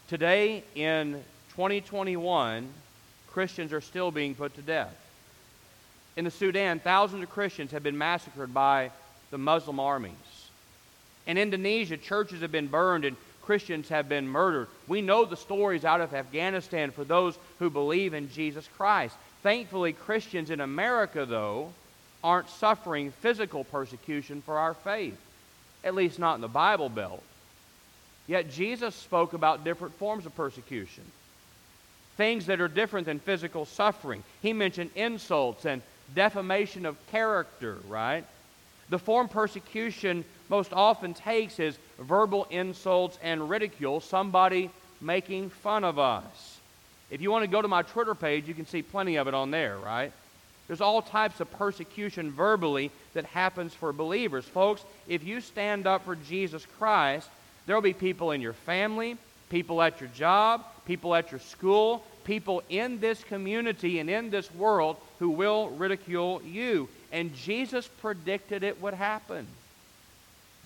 Today, 0.08 0.64
in 0.74 1.22
2021, 1.50 2.68
Christians 3.32 3.72
are 3.72 3.80
still 3.80 4.10
being 4.10 4.34
put 4.34 4.54
to 4.54 4.62
death. 4.62 4.94
In 6.16 6.24
the 6.24 6.30
Sudan, 6.30 6.80
thousands 6.80 7.22
of 7.22 7.30
Christians 7.30 7.72
have 7.72 7.82
been 7.82 7.98
massacred 7.98 8.52
by 8.52 8.90
the 9.30 9.38
Muslim 9.38 9.78
armies. 9.80 10.12
In 11.26 11.38
Indonesia, 11.38 11.96
churches 11.96 12.40
have 12.40 12.52
been 12.52 12.66
burned 12.66 13.04
and 13.04 13.16
Christians 13.42 13.88
have 13.88 14.08
been 14.08 14.28
murdered. 14.28 14.68
We 14.86 15.02
know 15.02 15.24
the 15.24 15.36
stories 15.36 15.84
out 15.84 16.00
of 16.00 16.14
Afghanistan 16.14 16.90
for 16.90 17.04
those 17.04 17.38
who 17.58 17.70
believe 17.70 18.14
in 18.14 18.30
Jesus 18.30 18.68
Christ. 18.76 19.16
Thankfully, 19.42 19.92
Christians 19.92 20.50
in 20.50 20.60
America, 20.60 21.24
though, 21.24 21.72
aren't 22.22 22.50
suffering 22.50 23.12
physical 23.22 23.64
persecution 23.64 24.42
for 24.42 24.58
our 24.58 24.74
faith, 24.74 25.18
at 25.82 25.94
least 25.94 26.18
not 26.18 26.34
in 26.34 26.40
the 26.42 26.48
Bible 26.48 26.88
Belt. 26.88 27.22
Yet 28.26 28.50
Jesus 28.50 28.94
spoke 28.94 29.32
about 29.32 29.64
different 29.64 29.94
forms 29.94 30.26
of 30.26 30.36
persecution, 30.36 31.04
things 32.20 32.44
that 32.44 32.60
are 32.60 32.68
different 32.68 33.06
than 33.06 33.18
physical 33.18 33.64
suffering. 33.64 34.22
He 34.42 34.52
mentioned 34.52 34.90
insults 34.94 35.64
and 35.64 35.80
defamation 36.14 36.84
of 36.84 36.98
character, 37.06 37.78
right? 37.88 38.26
The 38.90 38.98
form 38.98 39.26
persecution 39.26 40.26
most 40.50 40.74
often 40.74 41.14
takes 41.14 41.58
is 41.58 41.78
verbal 41.98 42.46
insults 42.50 43.18
and 43.22 43.48
ridicule, 43.48 44.00
somebody 44.00 44.68
making 45.00 45.48
fun 45.48 45.82
of 45.82 45.98
us. 45.98 46.58
If 47.10 47.22
you 47.22 47.30
want 47.30 47.44
to 47.44 47.50
go 47.50 47.62
to 47.62 47.68
my 47.68 47.80
Twitter 47.80 48.14
page, 48.14 48.46
you 48.46 48.52
can 48.52 48.66
see 48.66 48.82
plenty 48.82 49.16
of 49.16 49.26
it 49.26 49.32
on 49.32 49.50
there, 49.50 49.78
right? 49.78 50.12
There's 50.66 50.82
all 50.82 51.00
types 51.00 51.40
of 51.40 51.50
persecution 51.52 52.32
verbally 52.32 52.90
that 53.14 53.24
happens 53.24 53.72
for 53.72 53.94
believers. 53.94 54.44
Folks, 54.44 54.84
if 55.08 55.24
you 55.24 55.40
stand 55.40 55.86
up 55.86 56.04
for 56.04 56.16
Jesus 56.16 56.66
Christ, 56.78 57.30
there 57.64 57.74
will 57.74 57.80
be 57.80 57.94
people 57.94 58.32
in 58.32 58.42
your 58.42 58.52
family, 58.52 59.16
people 59.48 59.80
at 59.80 60.02
your 60.02 60.10
job, 60.10 60.66
people 60.84 61.14
at 61.14 61.30
your 61.30 61.40
school, 61.40 62.04
people 62.24 62.62
in 62.68 63.00
this 63.00 63.22
community 63.24 63.98
and 63.98 64.08
in 64.08 64.30
this 64.30 64.52
world 64.54 64.96
who 65.18 65.30
will 65.30 65.70
ridicule 65.70 66.42
you. 66.44 66.88
And 67.12 67.34
Jesus 67.34 67.88
predicted 68.00 68.62
it 68.62 68.80
would 68.80 68.94
happen. 68.94 69.46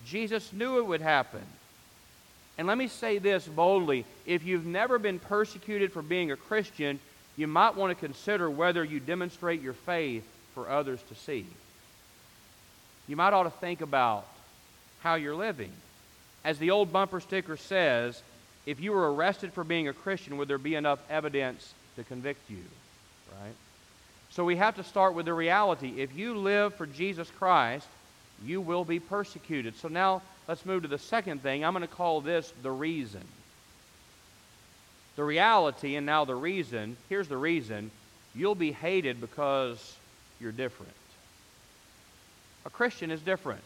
Jesus 0.05 0.53
knew 0.53 0.77
it 0.77 0.85
would 0.85 1.01
happen. 1.01 1.41
And 2.57 2.67
let 2.67 2.77
me 2.77 2.87
say 2.87 3.17
this 3.17 3.47
boldly 3.47 4.05
if 4.25 4.43
you've 4.43 4.65
never 4.65 4.99
been 4.99 5.19
persecuted 5.19 5.91
for 5.91 6.01
being 6.01 6.31
a 6.31 6.37
Christian, 6.37 6.99
you 7.35 7.47
might 7.47 7.75
want 7.75 7.91
to 7.91 8.05
consider 8.05 8.49
whether 8.49 8.83
you 8.83 8.99
demonstrate 8.99 9.61
your 9.61 9.73
faith 9.73 10.23
for 10.53 10.69
others 10.69 11.01
to 11.09 11.15
see. 11.15 11.45
You 13.07 13.15
might 13.15 13.33
ought 13.33 13.43
to 13.43 13.49
think 13.49 13.81
about 13.81 14.25
how 15.01 15.15
you're 15.15 15.35
living. 15.35 15.71
As 16.43 16.57
the 16.59 16.71
old 16.71 16.93
bumper 16.93 17.19
sticker 17.19 17.57
says, 17.57 18.21
if 18.65 18.79
you 18.79 18.91
were 18.91 19.13
arrested 19.13 19.53
for 19.53 19.63
being 19.63 19.87
a 19.87 19.93
Christian, 19.93 20.37
would 20.37 20.47
there 20.47 20.57
be 20.57 20.75
enough 20.75 20.99
evidence 21.09 21.73
to 21.95 22.03
convict 22.03 22.49
you? 22.49 22.63
Right? 23.41 23.53
So 24.31 24.43
we 24.43 24.55
have 24.55 24.75
to 24.75 24.83
start 24.83 25.13
with 25.13 25.27
the 25.27 25.33
reality. 25.33 26.01
If 26.01 26.15
you 26.15 26.37
live 26.37 26.73
for 26.73 26.85
Jesus 26.85 27.29
Christ, 27.37 27.87
you 28.43 28.59
will 28.59 28.83
be 28.83 28.99
persecuted. 28.99 29.77
So 29.77 29.87
now 29.87 30.21
let's 30.47 30.65
move 30.65 30.81
to 30.81 30.87
the 30.87 30.97
second 30.97 31.41
thing. 31.43 31.63
I'm 31.63 31.73
going 31.73 31.87
to 31.87 31.93
call 31.93 32.21
this 32.21 32.51
the 32.63 32.71
reason. 32.71 33.21
The 35.15 35.23
reality 35.23 35.95
and 35.95 36.05
now 36.05 36.25
the 36.25 36.35
reason. 36.35 36.97
Here's 37.07 37.27
the 37.27 37.37
reason 37.37 37.91
you'll 38.33 38.55
be 38.55 38.73
hated 38.73 39.21
because 39.21 39.95
you're 40.41 40.51
different. 40.51 40.91
A 42.65 42.69
Christian 42.69 43.11
is 43.11 43.21
different, 43.21 43.61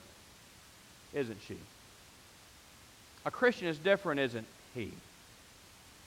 isn't 1.13 1.39
she? 1.47 1.57
A 3.25 3.31
Christian 3.31 3.67
is 3.67 3.79
different, 3.79 4.19
isn't 4.19 4.45
he? 4.73 4.91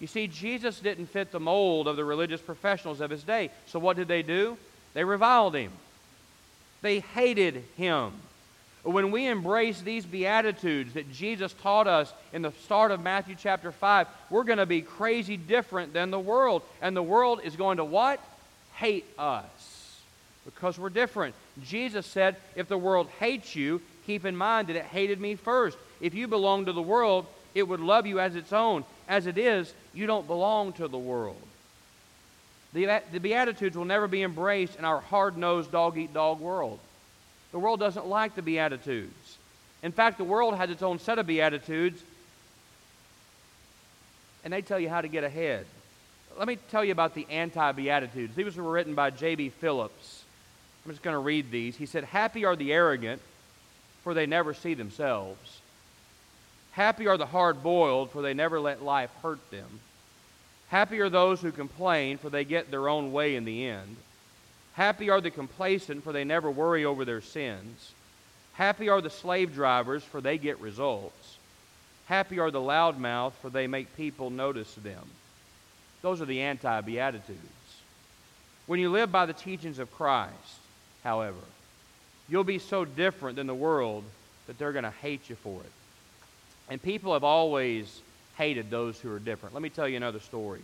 You 0.00 0.06
see, 0.08 0.26
Jesus 0.26 0.80
didn't 0.80 1.06
fit 1.06 1.30
the 1.30 1.38
mold 1.38 1.86
of 1.86 1.96
the 1.96 2.04
religious 2.04 2.40
professionals 2.40 3.00
of 3.00 3.10
his 3.10 3.22
day. 3.22 3.50
So 3.66 3.78
what 3.78 3.96
did 3.96 4.08
they 4.08 4.22
do? 4.22 4.56
They 4.94 5.04
reviled 5.04 5.54
him. 5.54 5.70
They 6.80 7.00
hated 7.00 7.62
him. 7.76 8.12
When 8.82 9.12
we 9.12 9.28
embrace 9.28 9.80
these 9.80 10.04
Beatitudes 10.04 10.94
that 10.94 11.12
Jesus 11.12 11.52
taught 11.62 11.86
us 11.86 12.12
in 12.32 12.42
the 12.42 12.50
start 12.64 12.90
of 12.90 13.00
Matthew 13.00 13.36
chapter 13.38 13.70
5, 13.70 14.08
we're 14.28 14.42
going 14.42 14.58
to 14.58 14.66
be 14.66 14.82
crazy 14.82 15.36
different 15.36 15.92
than 15.92 16.10
the 16.10 16.18
world. 16.18 16.62
And 16.80 16.96
the 16.96 17.02
world 17.02 17.40
is 17.44 17.54
going 17.54 17.76
to 17.76 17.84
what? 17.84 18.18
Hate 18.74 19.06
us. 19.16 20.00
Because 20.44 20.80
we're 20.80 20.90
different. 20.90 21.36
Jesus 21.62 22.04
said, 22.06 22.34
if 22.56 22.66
the 22.66 22.76
world 22.76 23.06
hates 23.20 23.54
you, 23.54 23.80
keep 24.04 24.24
in 24.24 24.36
mind 24.36 24.66
that 24.66 24.74
it 24.74 24.86
hated 24.86 25.20
me 25.20 25.36
first. 25.36 25.78
If 26.00 26.14
you 26.14 26.26
belong 26.26 26.64
to 26.64 26.72
the 26.72 26.82
world, 26.82 27.26
it 27.54 27.66
would 27.66 27.80
love 27.80 28.06
you 28.06 28.20
as 28.20 28.36
its 28.36 28.52
own. 28.52 28.84
As 29.08 29.26
it 29.26 29.38
is, 29.38 29.72
you 29.92 30.06
don't 30.06 30.26
belong 30.26 30.72
to 30.74 30.88
the 30.88 30.98
world. 30.98 31.40
The, 32.72 33.02
the 33.12 33.20
Beatitudes 33.20 33.76
will 33.76 33.84
never 33.84 34.08
be 34.08 34.22
embraced 34.22 34.76
in 34.78 34.84
our 34.84 35.00
hard 35.00 35.36
nosed 35.36 35.70
dog 35.70 35.98
eat 35.98 36.14
dog 36.14 36.40
world. 36.40 36.78
The 37.50 37.58
world 37.58 37.80
doesn't 37.80 38.06
like 38.06 38.34
the 38.34 38.42
Beatitudes. 38.42 39.36
In 39.82 39.92
fact, 39.92 40.16
the 40.16 40.24
world 40.24 40.56
has 40.56 40.70
its 40.70 40.82
own 40.82 40.98
set 40.98 41.18
of 41.18 41.26
Beatitudes, 41.26 42.02
and 44.44 44.52
they 44.52 44.62
tell 44.62 44.80
you 44.80 44.88
how 44.88 45.00
to 45.00 45.08
get 45.08 45.24
ahead. 45.24 45.66
Let 46.38 46.48
me 46.48 46.56
tell 46.70 46.84
you 46.84 46.92
about 46.92 47.14
the 47.14 47.26
anti 47.28 47.72
Beatitudes. 47.72 48.34
These 48.34 48.56
were 48.56 48.70
written 48.70 48.94
by 48.94 49.10
J.B. 49.10 49.50
Phillips. 49.50 50.24
I'm 50.84 50.92
just 50.92 51.02
going 51.02 51.14
to 51.14 51.18
read 51.18 51.50
these. 51.50 51.76
He 51.76 51.86
said, 51.86 52.04
Happy 52.04 52.44
are 52.44 52.56
the 52.56 52.72
arrogant, 52.72 53.20
for 54.02 54.14
they 54.14 54.26
never 54.26 54.54
see 54.54 54.74
themselves. 54.74 55.60
Happy 56.72 57.06
are 57.06 57.18
the 57.18 57.26
hard 57.26 57.62
boiled, 57.62 58.10
for 58.10 58.22
they 58.22 58.34
never 58.34 58.58
let 58.58 58.82
life 58.82 59.10
hurt 59.22 59.50
them. 59.50 59.80
Happy 60.68 61.00
are 61.00 61.10
those 61.10 61.40
who 61.40 61.52
complain, 61.52 62.16
for 62.16 62.30
they 62.30 62.44
get 62.44 62.70
their 62.70 62.88
own 62.88 63.12
way 63.12 63.36
in 63.36 63.44
the 63.44 63.66
end. 63.66 63.96
Happy 64.72 65.10
are 65.10 65.20
the 65.20 65.30
complacent, 65.30 66.02
for 66.02 66.12
they 66.12 66.24
never 66.24 66.50
worry 66.50 66.84
over 66.84 67.04
their 67.04 67.20
sins. 67.20 67.92
Happy 68.54 68.88
are 68.88 69.02
the 69.02 69.10
slave 69.10 69.52
drivers, 69.52 70.02
for 70.02 70.22
they 70.22 70.38
get 70.38 70.58
results. 70.60 71.36
Happy 72.06 72.38
are 72.38 72.50
the 72.50 72.58
loudmouth, 72.58 73.32
for 73.42 73.50
they 73.50 73.66
make 73.66 73.94
people 73.96 74.30
notice 74.30 74.74
them. 74.76 75.04
Those 76.00 76.22
are 76.22 76.26
the 76.26 76.40
anti 76.40 76.80
Beatitudes. 76.80 77.38
When 78.66 78.80
you 78.80 78.90
live 78.90 79.12
by 79.12 79.26
the 79.26 79.32
teachings 79.34 79.78
of 79.78 79.92
Christ, 79.92 80.32
however, 81.04 81.36
you'll 82.28 82.44
be 82.44 82.58
so 82.58 82.86
different 82.86 83.36
than 83.36 83.46
the 83.46 83.54
world 83.54 84.04
that 84.46 84.58
they're 84.58 84.72
going 84.72 84.84
to 84.84 84.90
hate 84.90 85.28
you 85.28 85.36
for 85.36 85.60
it. 85.60 85.72
And 86.68 86.82
people 86.82 87.12
have 87.12 87.24
always 87.24 88.00
hated 88.36 88.70
those 88.70 88.98
who 88.98 89.12
are 89.12 89.18
different. 89.18 89.54
Let 89.54 89.62
me 89.62 89.68
tell 89.68 89.88
you 89.88 89.96
another 89.96 90.20
story. 90.20 90.60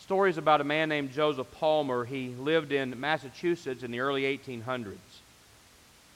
Stories 0.00 0.36
about 0.36 0.60
a 0.60 0.64
man 0.64 0.88
named 0.88 1.12
Joseph 1.12 1.50
Palmer. 1.58 2.04
He 2.04 2.28
lived 2.28 2.72
in 2.72 2.98
Massachusetts 3.00 3.82
in 3.82 3.90
the 3.90 4.00
early 4.00 4.22
1800s. 4.22 4.96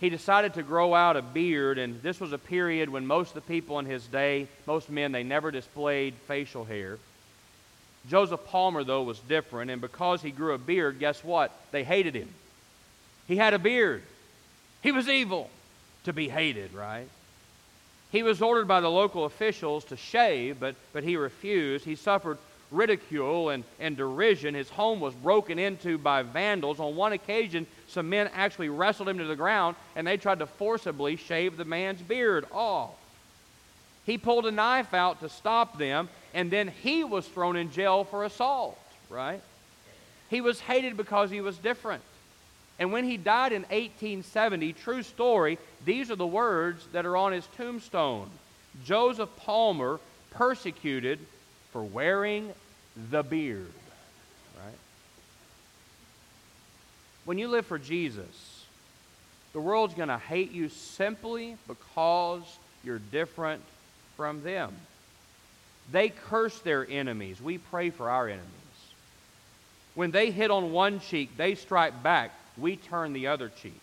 He 0.00 0.10
decided 0.10 0.54
to 0.54 0.62
grow 0.62 0.94
out 0.94 1.16
a 1.16 1.22
beard, 1.22 1.78
and 1.78 2.02
this 2.02 2.20
was 2.20 2.32
a 2.32 2.38
period 2.38 2.90
when 2.90 3.06
most 3.06 3.28
of 3.28 3.34
the 3.34 3.40
people 3.52 3.78
in 3.78 3.86
his 3.86 4.06
day, 4.06 4.46
most 4.66 4.90
men, 4.90 5.12
they 5.12 5.22
never 5.22 5.50
displayed 5.50 6.14
facial 6.26 6.64
hair. 6.64 6.98
Joseph 8.08 8.44
Palmer, 8.46 8.84
though, 8.84 9.02
was 9.02 9.18
different, 9.20 9.70
and 9.70 9.80
because 9.80 10.20
he 10.20 10.30
grew 10.30 10.52
a 10.52 10.58
beard, 10.58 10.98
guess 10.98 11.24
what? 11.24 11.50
They 11.70 11.82
hated 11.82 12.14
him. 12.14 12.28
He 13.26 13.36
had 13.36 13.54
a 13.54 13.58
beard. 13.58 14.02
He 14.82 14.92
was 14.92 15.08
evil 15.08 15.50
to 16.04 16.12
be 16.12 16.28
hated, 16.28 16.74
right? 16.74 17.08
He 18.16 18.22
was 18.22 18.40
ordered 18.40 18.66
by 18.66 18.80
the 18.80 18.90
local 18.90 19.26
officials 19.26 19.84
to 19.84 19.96
shave, 19.98 20.58
but, 20.58 20.74
but 20.94 21.04
he 21.04 21.18
refused. 21.18 21.84
He 21.84 21.96
suffered 21.96 22.38
ridicule 22.70 23.50
and, 23.50 23.62
and 23.78 23.94
derision. 23.94 24.54
His 24.54 24.70
home 24.70 25.00
was 25.00 25.12
broken 25.12 25.58
into 25.58 25.98
by 25.98 26.22
vandals. 26.22 26.80
On 26.80 26.96
one 26.96 27.12
occasion, 27.12 27.66
some 27.88 28.08
men 28.08 28.30
actually 28.32 28.70
wrestled 28.70 29.10
him 29.10 29.18
to 29.18 29.26
the 29.26 29.36
ground 29.36 29.76
and 29.94 30.06
they 30.06 30.16
tried 30.16 30.38
to 30.38 30.46
forcibly 30.46 31.16
shave 31.16 31.58
the 31.58 31.66
man's 31.66 32.00
beard 32.00 32.46
off. 32.52 32.94
He 34.06 34.16
pulled 34.16 34.46
a 34.46 34.50
knife 34.50 34.94
out 34.94 35.20
to 35.20 35.28
stop 35.28 35.76
them, 35.76 36.08
and 36.32 36.50
then 36.50 36.68
he 36.68 37.04
was 37.04 37.28
thrown 37.28 37.54
in 37.54 37.70
jail 37.70 38.04
for 38.04 38.24
assault, 38.24 38.78
right? 39.10 39.42
He 40.30 40.40
was 40.40 40.58
hated 40.60 40.96
because 40.96 41.30
he 41.30 41.42
was 41.42 41.58
different. 41.58 42.02
And 42.78 42.92
when 42.92 43.04
he 43.04 43.16
died 43.16 43.52
in 43.52 43.62
1870, 43.62 44.72
true 44.74 45.02
story, 45.02 45.58
these 45.84 46.10
are 46.10 46.16
the 46.16 46.26
words 46.26 46.86
that 46.92 47.06
are 47.06 47.16
on 47.16 47.32
his 47.32 47.46
tombstone 47.56 48.28
Joseph 48.84 49.30
Palmer, 49.38 49.98
persecuted 50.30 51.18
for 51.72 51.82
wearing 51.82 52.52
the 53.10 53.22
beard. 53.22 53.72
Right? 54.62 54.74
When 57.24 57.38
you 57.38 57.48
live 57.48 57.64
for 57.64 57.78
Jesus, 57.78 58.64
the 59.54 59.60
world's 59.60 59.94
going 59.94 60.08
to 60.10 60.18
hate 60.18 60.52
you 60.52 60.68
simply 60.68 61.56
because 61.66 62.42
you're 62.84 62.98
different 62.98 63.62
from 64.16 64.42
them. 64.42 64.74
They 65.90 66.10
curse 66.10 66.58
their 66.60 66.86
enemies. 66.88 67.40
We 67.40 67.58
pray 67.58 67.90
for 67.90 68.10
our 68.10 68.28
enemies. 68.28 68.46
When 69.94 70.10
they 70.10 70.30
hit 70.30 70.50
on 70.50 70.72
one 70.72 71.00
cheek, 71.00 71.36
they 71.36 71.54
strike 71.54 72.02
back. 72.02 72.32
We 72.56 72.76
turn 72.76 73.12
the 73.12 73.28
other 73.28 73.48
cheek. 73.48 73.80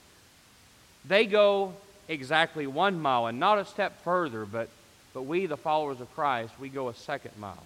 They 1.06 1.26
go 1.26 1.74
exactly 2.08 2.68
one 2.68 3.00
mile 3.00 3.28
and 3.28 3.40
not 3.40 3.60
a 3.60 3.66
step 3.66 4.04
further, 4.04 4.46
but, 4.46 4.70
but 5.14 5.24
we, 5.24 5.46
the 5.46 5.58
followers 5.58 6.02
of 6.02 6.14
Christ, 6.16 6.54
we 6.60 6.70
go 6.70 6.90
a 6.90 6.94
second 6.94 7.32
mile. 7.40 7.64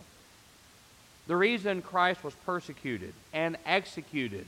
The 1.28 1.36
reason 1.36 1.82
Christ 1.82 2.24
was 2.24 2.34
persecuted 2.46 3.14
and 3.34 3.58
executed 3.66 4.46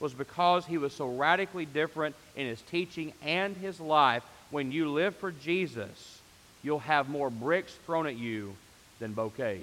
was 0.00 0.14
because 0.14 0.66
he 0.66 0.78
was 0.78 0.92
so 0.92 1.08
radically 1.08 1.64
different 1.66 2.16
in 2.34 2.46
his 2.46 2.60
teaching 2.62 3.12
and 3.22 3.56
his 3.56 3.80
life. 3.80 4.24
When 4.50 4.72
you 4.72 4.90
live 4.90 5.14
for 5.16 5.30
Jesus, 5.30 6.20
you'll 6.62 6.80
have 6.80 7.08
more 7.08 7.30
bricks 7.30 7.74
thrown 7.86 8.06
at 8.06 8.16
you 8.16 8.54
than 8.98 9.12
bouquets. 9.12 9.60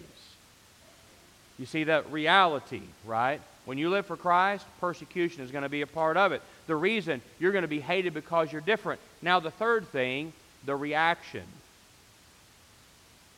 You 1.57 1.65
see 1.65 1.85
that 1.85 2.11
reality, 2.11 2.81
right? 3.05 3.41
When 3.69 3.77
you 3.77 3.91
live 3.91 4.07
for 4.07 4.17
Christ, 4.17 4.65
persecution 4.81 5.43
is 5.43 5.51
going 5.51 5.61
to 5.61 5.69
be 5.69 5.83
a 5.83 5.87
part 5.87 6.17
of 6.17 6.31
it. 6.31 6.41
The 6.65 6.75
reason 6.75 7.21
you're 7.37 7.51
going 7.51 7.61
to 7.61 7.67
be 7.67 7.79
hated 7.79 8.15
because 8.15 8.51
you're 8.51 8.61
different. 8.61 8.99
Now, 9.21 9.39
the 9.39 9.51
third 9.51 9.87
thing, 9.89 10.33
the 10.65 10.75
reaction. 10.75 11.43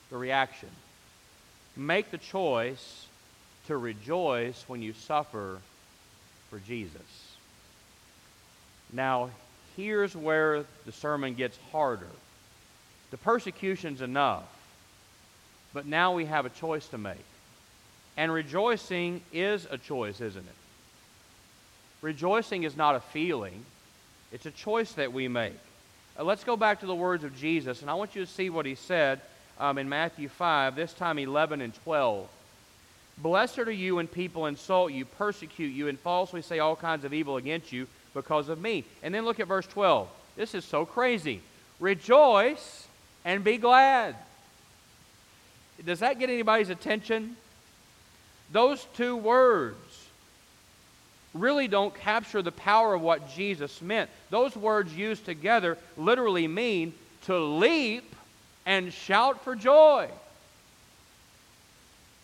The 0.08 0.16
reaction. 0.16 0.70
Make 1.76 2.10
the 2.10 2.16
choice 2.16 3.04
to 3.66 3.76
rejoice 3.76 4.64
when 4.68 4.80
you 4.80 4.94
suffer 4.94 5.58
for 6.48 6.58
Jesus. 6.60 7.36
Now, 8.90 9.28
here's 9.76 10.16
where 10.16 10.64
the 10.86 10.92
sermon 10.92 11.34
gets 11.34 11.58
harder. 11.72 12.08
The 13.10 13.18
persecution's 13.18 14.00
enough. 14.00 14.44
But 15.74 15.84
now 15.84 16.14
we 16.14 16.24
have 16.24 16.46
a 16.46 16.50
choice 16.50 16.88
to 16.88 16.96
make. 16.96 17.18
And 18.16 18.32
rejoicing 18.32 19.22
is 19.32 19.66
a 19.70 19.78
choice, 19.78 20.20
isn't 20.20 20.44
it? 20.44 20.54
Rejoicing 22.02 22.64
is 22.64 22.76
not 22.76 22.94
a 22.94 23.00
feeling, 23.00 23.64
it's 24.32 24.46
a 24.46 24.50
choice 24.50 24.92
that 24.92 25.12
we 25.12 25.28
make. 25.28 25.58
Uh, 26.18 26.24
let's 26.24 26.44
go 26.44 26.56
back 26.56 26.80
to 26.80 26.86
the 26.86 26.94
words 26.94 27.24
of 27.24 27.36
Jesus, 27.36 27.80
and 27.80 27.90
I 27.90 27.94
want 27.94 28.14
you 28.14 28.24
to 28.24 28.30
see 28.30 28.50
what 28.50 28.66
he 28.66 28.74
said 28.74 29.20
um, 29.58 29.78
in 29.78 29.88
Matthew 29.88 30.28
5, 30.28 30.74
this 30.74 30.92
time 30.92 31.18
11 31.18 31.60
and 31.60 31.74
12. 31.84 32.28
Blessed 33.18 33.58
are 33.60 33.70
you 33.70 33.96
when 33.96 34.08
people 34.08 34.46
insult 34.46 34.92
you, 34.92 35.04
persecute 35.04 35.68
you, 35.68 35.88
and 35.88 35.98
falsely 35.98 36.42
say 36.42 36.58
all 36.58 36.74
kinds 36.74 37.04
of 37.04 37.12
evil 37.12 37.36
against 37.36 37.72
you 37.72 37.86
because 38.14 38.48
of 38.48 38.60
me. 38.60 38.84
And 39.02 39.14
then 39.14 39.24
look 39.24 39.38
at 39.38 39.46
verse 39.46 39.66
12. 39.66 40.08
This 40.36 40.54
is 40.54 40.64
so 40.64 40.84
crazy. 40.84 41.40
Rejoice 41.78 42.86
and 43.24 43.44
be 43.44 43.58
glad. 43.58 44.16
Does 45.84 46.00
that 46.00 46.18
get 46.18 46.30
anybody's 46.30 46.70
attention? 46.70 47.36
Those 48.52 48.86
two 48.96 49.16
words 49.16 49.76
really 51.34 51.68
don't 51.68 51.94
capture 51.94 52.42
the 52.42 52.52
power 52.52 52.94
of 52.94 53.00
what 53.00 53.34
Jesus 53.34 53.80
meant. 53.80 54.10
Those 54.30 54.54
words 54.54 54.94
used 54.94 55.24
together 55.24 55.78
literally 55.96 56.46
mean 56.46 56.92
to 57.22 57.38
leap 57.38 58.14
and 58.66 58.92
shout 58.92 59.42
for 59.42 59.56
joy. 59.56 60.08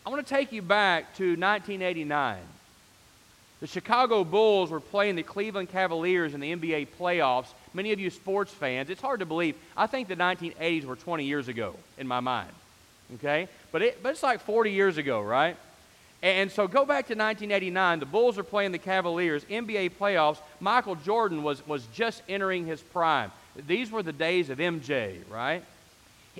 I 0.04 0.10
want 0.10 0.26
to 0.26 0.34
take 0.34 0.52
you 0.52 0.62
back 0.62 1.16
to 1.16 1.30
1989. 1.30 2.38
The 3.60 3.66
Chicago 3.66 4.22
Bulls 4.22 4.70
were 4.70 4.80
playing 4.80 5.16
the 5.16 5.22
Cleveland 5.22 5.70
Cavaliers 5.70 6.32
in 6.32 6.40
the 6.40 6.54
NBA 6.54 6.88
playoffs. 6.98 7.48
Many 7.74 7.92
of 7.92 7.98
you 7.98 8.08
sports 8.10 8.52
fans, 8.52 8.88
it's 8.88 9.00
hard 9.00 9.20
to 9.20 9.26
believe. 9.26 9.56
I 9.76 9.86
think 9.86 10.08
the 10.08 10.16
1980s 10.16 10.84
were 10.84 10.96
20 10.96 11.24
years 11.24 11.48
ago 11.48 11.74
in 11.96 12.06
my 12.06 12.20
mind. 12.20 12.50
Okay? 13.16 13.48
But, 13.72 13.82
it, 13.82 14.02
but 14.02 14.10
it's 14.10 14.22
like 14.22 14.40
40 14.40 14.70
years 14.70 14.96
ago, 14.96 15.20
right? 15.20 15.56
And 16.22 16.50
so 16.50 16.66
go 16.66 16.84
back 16.84 17.06
to 17.06 17.14
1989. 17.14 18.00
The 18.00 18.06
Bulls 18.06 18.38
are 18.38 18.44
playing 18.44 18.72
the 18.72 18.78
Cavaliers, 18.78 19.44
NBA 19.44 19.92
playoffs. 20.00 20.38
Michael 20.58 20.96
Jordan 20.96 21.42
was, 21.42 21.64
was 21.66 21.86
just 21.94 22.22
entering 22.28 22.66
his 22.66 22.80
prime. 22.80 23.30
These 23.66 23.90
were 23.90 24.02
the 24.02 24.12
days 24.12 24.50
of 24.50 24.58
MJ, 24.58 25.18
right? 25.30 25.62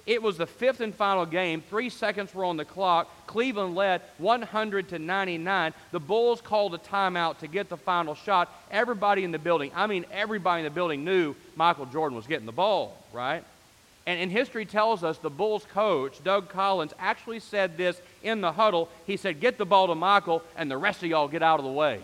It 0.07 0.23
was 0.23 0.37
the 0.37 0.47
fifth 0.47 0.81
and 0.81 0.95
final 0.95 1.27
game. 1.27 1.63
Three 1.69 1.91
seconds 1.91 2.35
were 2.35 2.45
on 2.45 2.57
the 2.57 2.65
clock. 2.65 3.09
Cleveland 3.27 3.75
led 3.75 4.03
100 4.19 4.89
to 4.91 4.99
99. 4.99 5.75
The 5.93 6.01
Bulls 6.01 6.41
called 6.41 6.75
a 6.75 6.79
timeout 6.79 7.39
to 7.39 7.47
get 7.47 7.69
the 7.69 7.77
final 7.77 8.15
shot. 8.15 8.53
Everybody 8.71 9.25
in 9.25 9.33
the 9.33 9.39
building, 9.39 9.71
I 9.75 9.87
mean, 9.87 10.05
everybody 10.13 10.61
in 10.61 10.65
the 10.65 10.71
building 10.71 11.05
knew 11.05 11.35
Michael 11.57 11.87
Jordan 11.87 12.17
was 12.17 12.27
getting 12.27 12.47
the 12.47 12.53
ball, 12.53 12.97
right? 13.13 13.45
And, 14.09 14.19
and 14.19 14.33
history 14.33 14.65
tells 14.65 15.05
us 15.05 15.19
the 15.19 15.29
Bulls 15.29 15.67
coach, 15.75 16.25
Doug 16.25 16.49
Collins, 16.49 16.95
actually 16.99 17.41
said 17.41 17.77
this 17.77 18.01
in 18.23 18.41
the 18.41 18.51
huddle. 18.51 18.89
He 19.07 19.19
said, 19.19 19.39
Get 19.39 19.59
the 19.59 19.67
ball 19.67 19.89
to 19.89 19.95
Michael, 19.95 20.43
and 20.57 20.71
the 20.71 20.79
rest 20.79 21.03
of 21.03 21.11
y'all 21.11 21.29
get 21.29 21.43
out 21.43 21.59
of 21.59 21.67
the 21.67 21.71
way. 21.71 22.01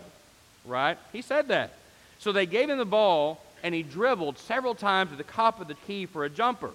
Right? 0.67 0.99
He 1.11 1.23
said 1.23 1.47
that. 1.47 1.73
So 2.19 2.31
they 2.31 2.45
gave 2.45 2.69
him 2.69 2.77
the 2.77 2.85
ball, 2.85 3.41
and 3.63 3.73
he 3.73 3.81
dribbled 3.81 4.37
several 4.37 4.75
times 4.75 5.09
to 5.09 5.17
the 5.17 5.23
top 5.23 5.59
of 5.59 5.67
the 5.67 5.73
key 5.73 6.05
for 6.05 6.25
a 6.25 6.29
jumper. 6.29 6.69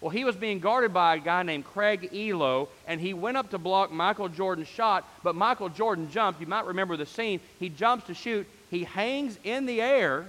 Well, 0.00 0.08
he 0.08 0.24
was 0.24 0.34
being 0.34 0.60
guarded 0.60 0.94
by 0.94 1.16
a 1.16 1.18
guy 1.18 1.42
named 1.42 1.66
Craig 1.66 2.08
Ehlo, 2.10 2.68
and 2.86 2.98
he 2.98 3.12
went 3.12 3.36
up 3.36 3.50
to 3.50 3.58
block 3.58 3.92
Michael 3.92 4.30
Jordan's 4.30 4.68
shot, 4.68 5.06
but 5.22 5.34
Michael 5.34 5.68
Jordan 5.68 6.10
jumped. 6.10 6.40
You 6.40 6.46
might 6.46 6.64
remember 6.64 6.96
the 6.96 7.04
scene. 7.04 7.40
He 7.60 7.68
jumps 7.68 8.06
to 8.06 8.14
shoot. 8.14 8.46
He 8.70 8.84
hangs 8.84 9.38
in 9.44 9.66
the 9.66 9.82
air. 9.82 10.24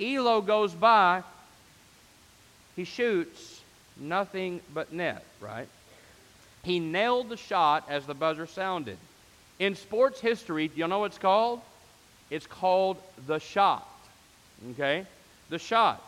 Ehlo 0.00 0.44
goes 0.44 0.74
by. 0.74 1.22
He 2.74 2.82
shoots 2.82 3.55
nothing 3.98 4.60
but 4.72 4.92
net, 4.92 5.24
right? 5.40 5.68
He 6.62 6.80
nailed 6.80 7.28
the 7.28 7.36
shot 7.36 7.84
as 7.88 8.06
the 8.06 8.14
buzzer 8.14 8.46
sounded. 8.46 8.98
In 9.58 9.74
sports 9.74 10.20
history, 10.20 10.68
do 10.68 10.74
you 10.76 10.88
know 10.88 10.98
what 10.98 11.06
it's 11.06 11.18
called? 11.18 11.60
It's 12.30 12.46
called 12.46 12.98
the 13.26 13.38
shot. 13.38 13.88
Okay? 14.72 15.06
The 15.48 15.58
shot. 15.58 16.02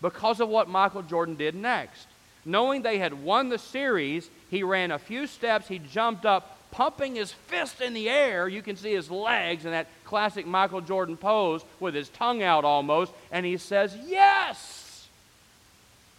Because 0.00 0.40
of 0.40 0.48
what 0.48 0.68
Michael 0.68 1.02
Jordan 1.02 1.36
did 1.36 1.54
next. 1.54 2.06
Knowing 2.44 2.82
they 2.82 2.98
had 2.98 3.22
won 3.22 3.48
the 3.48 3.58
series, 3.58 4.30
he 4.50 4.62
ran 4.62 4.90
a 4.90 4.98
few 4.98 5.26
steps, 5.26 5.68
he 5.68 5.78
jumped 5.78 6.24
up, 6.24 6.56
pumping 6.70 7.14
his 7.14 7.32
fist 7.32 7.80
in 7.80 7.92
the 7.92 8.08
air. 8.08 8.48
You 8.48 8.62
can 8.62 8.76
see 8.76 8.94
his 8.94 9.10
legs 9.10 9.64
in 9.64 9.72
that 9.72 9.86
classic 10.04 10.46
Michael 10.46 10.80
Jordan 10.80 11.16
pose 11.16 11.62
with 11.80 11.94
his 11.94 12.08
tongue 12.08 12.42
out 12.42 12.64
almost, 12.64 13.12
and 13.30 13.44
he 13.44 13.56
says, 13.56 13.94
Yes! 14.06 14.87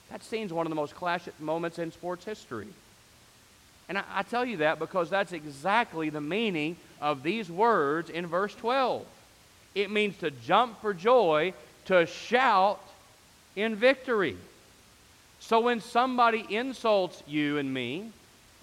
That 0.10 0.24
scene's 0.24 0.52
one 0.52 0.66
of 0.66 0.70
the 0.70 0.76
most 0.76 0.96
classic 0.96 1.40
moments 1.40 1.80
in 1.80 1.92
sports 1.92 2.26
history. 2.26 2.68
And 3.88 3.98
I, 3.98 4.04
I, 4.14 4.24
tell 4.24 4.46
you 4.46 4.58
that 4.58 4.80
because 4.80 5.10
that's 5.10 5.34
exactly 5.34 6.10
the 6.10 6.22
meaning 6.22 6.78
of 7.02 7.24
these 7.24 7.50
words 7.50 8.10
in 8.10 8.28
verse 8.28 8.54
12. 8.56 9.06
It 9.76 9.92
means 9.92 10.18
to 10.18 10.32
jump 10.32 10.82
for 10.82 10.94
joy, 10.94 11.54
to 11.86 12.06
shout 12.06 12.82
in 13.56 13.76
victory. 13.76 14.38
So 15.40 15.60
when 15.60 15.82
somebody 15.82 16.46
insults 16.50 17.24
you 17.28 17.58
and 17.58 17.74
me, 17.74 18.12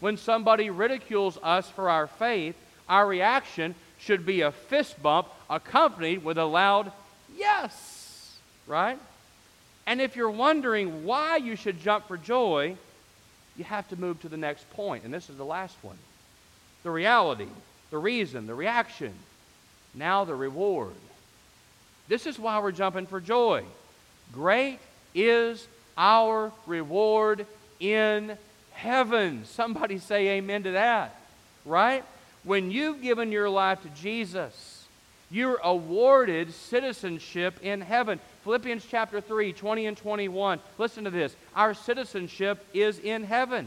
when 0.00 0.16
somebody 0.16 0.70
ridicules 0.70 1.38
us 1.42 1.68
for 1.70 1.88
our 1.88 2.06
faith, 2.06 2.54
our 2.88 3.06
reaction 3.06 3.74
should 3.98 4.26
be 4.26 4.42
a 4.42 4.52
fist 4.52 5.02
bump 5.02 5.28
accompanied 5.48 6.22
with 6.22 6.38
a 6.38 6.44
loud 6.44 6.92
yes, 7.36 8.36
right? 8.66 8.98
And 9.86 10.00
if 10.00 10.16
you're 10.16 10.30
wondering 10.30 11.04
why 11.04 11.36
you 11.36 11.56
should 11.56 11.80
jump 11.80 12.08
for 12.08 12.16
joy, 12.16 12.76
you 13.56 13.64
have 13.64 13.88
to 13.88 13.96
move 13.96 14.20
to 14.22 14.28
the 14.28 14.36
next 14.36 14.68
point, 14.70 15.04
and 15.04 15.14
this 15.14 15.30
is 15.30 15.36
the 15.36 15.44
last 15.44 15.76
one. 15.82 15.98
The 16.82 16.90
reality, 16.90 17.48
the 17.90 17.98
reason, 17.98 18.46
the 18.46 18.54
reaction, 18.54 19.12
now 19.94 20.24
the 20.24 20.34
reward. 20.34 20.94
This 22.08 22.26
is 22.26 22.38
why 22.38 22.58
we're 22.58 22.72
jumping 22.72 23.06
for 23.06 23.20
joy. 23.20 23.64
Great 24.32 24.78
is 25.14 25.66
our 25.96 26.52
reward 26.66 27.46
in 27.80 28.36
heaven. 28.72 29.44
Somebody 29.46 29.98
say 29.98 30.28
amen 30.38 30.64
to 30.64 30.72
that, 30.72 31.16
right? 31.64 32.04
When 32.44 32.70
you've 32.70 33.02
given 33.02 33.32
your 33.32 33.48
life 33.48 33.82
to 33.82 33.88
Jesus, 33.88 34.84
you're 35.30 35.58
awarded 35.64 36.52
citizenship 36.52 37.58
in 37.62 37.80
heaven. 37.80 38.20
Philippians 38.46 38.86
chapter 38.88 39.20
3, 39.20 39.52
20 39.52 39.86
and 39.86 39.96
21. 39.96 40.60
Listen 40.78 41.02
to 41.02 41.10
this. 41.10 41.34
Our 41.56 41.74
citizenship 41.74 42.64
is 42.72 43.00
in 43.00 43.24
heaven. 43.24 43.66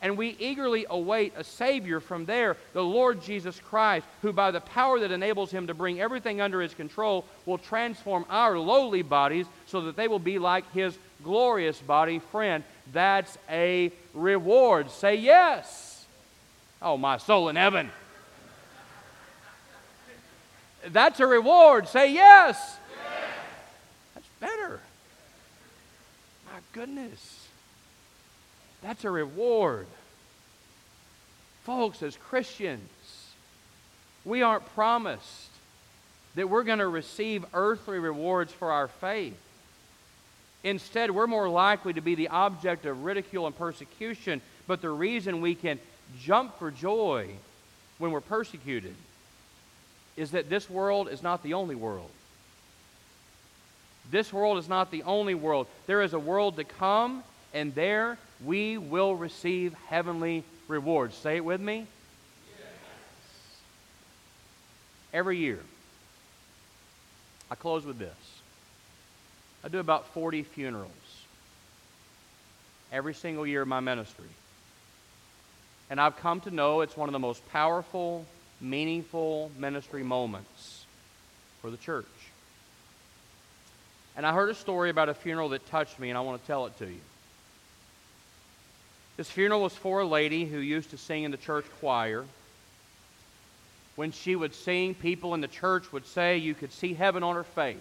And 0.00 0.16
we 0.16 0.36
eagerly 0.38 0.86
await 0.88 1.32
a 1.36 1.42
Savior 1.42 1.98
from 1.98 2.24
there, 2.24 2.56
the 2.72 2.84
Lord 2.84 3.20
Jesus 3.20 3.58
Christ, 3.58 4.06
who, 4.20 4.32
by 4.32 4.52
the 4.52 4.60
power 4.60 5.00
that 5.00 5.10
enables 5.10 5.50
him 5.50 5.66
to 5.66 5.74
bring 5.74 6.00
everything 6.00 6.40
under 6.40 6.60
his 6.60 6.72
control, 6.72 7.24
will 7.46 7.58
transform 7.58 8.24
our 8.30 8.56
lowly 8.56 9.02
bodies 9.02 9.46
so 9.66 9.80
that 9.80 9.96
they 9.96 10.06
will 10.06 10.20
be 10.20 10.38
like 10.38 10.70
his 10.72 10.96
glorious 11.24 11.80
body. 11.80 12.20
Friend, 12.20 12.62
that's 12.92 13.36
a 13.50 13.90
reward. 14.14 14.92
Say 14.92 15.16
yes. 15.16 16.06
Oh, 16.80 16.96
my 16.96 17.16
soul 17.16 17.48
in 17.48 17.56
heaven. 17.56 17.90
That's 20.86 21.18
a 21.18 21.26
reward. 21.26 21.88
Say 21.88 22.12
yes 22.12 22.78
better. 24.42 24.80
My 26.51 26.51
goodness. 26.72 27.48
That's 28.82 29.04
a 29.04 29.10
reward. 29.10 29.86
Folks, 31.64 32.02
as 32.02 32.16
Christians, 32.16 32.80
we 34.24 34.42
aren't 34.42 34.66
promised 34.74 35.50
that 36.34 36.48
we're 36.48 36.64
going 36.64 36.78
to 36.78 36.88
receive 36.88 37.44
earthly 37.54 37.98
rewards 37.98 38.52
for 38.52 38.72
our 38.72 38.88
faith. 38.88 39.38
Instead, 40.64 41.10
we're 41.10 41.26
more 41.26 41.48
likely 41.48 41.92
to 41.92 42.00
be 42.00 42.14
the 42.14 42.28
object 42.28 42.86
of 42.86 43.04
ridicule 43.04 43.46
and 43.46 43.56
persecution. 43.56 44.40
But 44.66 44.80
the 44.80 44.90
reason 44.90 45.40
we 45.40 45.54
can 45.54 45.78
jump 46.20 46.58
for 46.58 46.70
joy 46.70 47.28
when 47.98 48.10
we're 48.12 48.20
persecuted 48.20 48.94
is 50.16 50.32
that 50.32 50.48
this 50.48 50.68
world 50.70 51.08
is 51.08 51.22
not 51.22 51.42
the 51.42 51.54
only 51.54 51.74
world. 51.74 52.10
This 54.10 54.32
world 54.32 54.58
is 54.58 54.68
not 54.68 54.90
the 54.90 55.02
only 55.04 55.34
world. 55.34 55.66
There 55.86 56.02
is 56.02 56.12
a 56.12 56.18
world 56.18 56.56
to 56.56 56.64
come, 56.64 57.22
and 57.54 57.74
there 57.74 58.18
we 58.44 58.78
will 58.78 59.14
receive 59.14 59.74
heavenly 59.88 60.44
rewards. 60.68 61.14
Say 61.14 61.36
it 61.36 61.44
with 61.44 61.60
me. 61.60 61.86
Yes. 62.58 62.68
Every 65.12 65.38
year. 65.38 65.60
I 67.50 67.54
close 67.54 67.84
with 67.84 67.98
this. 67.98 68.14
I 69.64 69.68
do 69.68 69.78
about 69.78 70.06
40 70.08 70.42
funerals 70.42 70.90
every 72.90 73.14
single 73.14 73.46
year 73.46 73.62
of 73.62 73.68
my 73.68 73.80
ministry. 73.80 74.28
And 75.90 76.00
I've 76.00 76.16
come 76.16 76.40
to 76.42 76.50
know 76.50 76.80
it's 76.80 76.96
one 76.96 77.08
of 77.08 77.12
the 77.12 77.18
most 77.18 77.46
powerful, 77.50 78.26
meaningful 78.60 79.50
ministry 79.58 80.02
moments 80.02 80.84
for 81.60 81.70
the 81.70 81.76
church. 81.76 82.06
And 84.16 84.26
I 84.26 84.32
heard 84.32 84.50
a 84.50 84.54
story 84.54 84.90
about 84.90 85.08
a 85.08 85.14
funeral 85.14 85.50
that 85.50 85.66
touched 85.66 85.98
me, 85.98 86.10
and 86.10 86.18
I 86.18 86.20
want 86.20 86.40
to 86.40 86.46
tell 86.46 86.66
it 86.66 86.78
to 86.78 86.86
you. 86.86 87.00
This 89.16 89.30
funeral 89.30 89.62
was 89.62 89.74
for 89.74 90.00
a 90.00 90.06
lady 90.06 90.44
who 90.44 90.58
used 90.58 90.90
to 90.90 90.98
sing 90.98 91.24
in 91.24 91.30
the 91.30 91.36
church 91.36 91.64
choir. 91.80 92.24
When 93.96 94.10
she 94.10 94.36
would 94.36 94.54
sing, 94.54 94.94
people 94.94 95.34
in 95.34 95.40
the 95.40 95.48
church 95.48 95.92
would 95.92 96.06
say 96.06 96.38
you 96.38 96.54
could 96.54 96.72
see 96.72 96.94
heaven 96.94 97.22
on 97.22 97.36
her 97.36 97.44
face. 97.44 97.76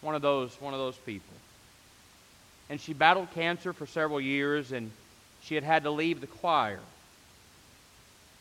One 0.00 0.14
of 0.14 0.22
those, 0.22 0.60
one 0.60 0.74
of 0.74 0.80
those 0.80 0.96
people. 0.96 1.34
And 2.68 2.80
she 2.80 2.92
battled 2.92 3.28
cancer 3.32 3.72
for 3.72 3.86
several 3.86 4.20
years 4.20 4.72
and 4.72 4.90
she 5.42 5.54
had 5.54 5.64
had 5.64 5.84
to 5.84 5.90
leave 5.90 6.20
the 6.20 6.26
choir. 6.26 6.80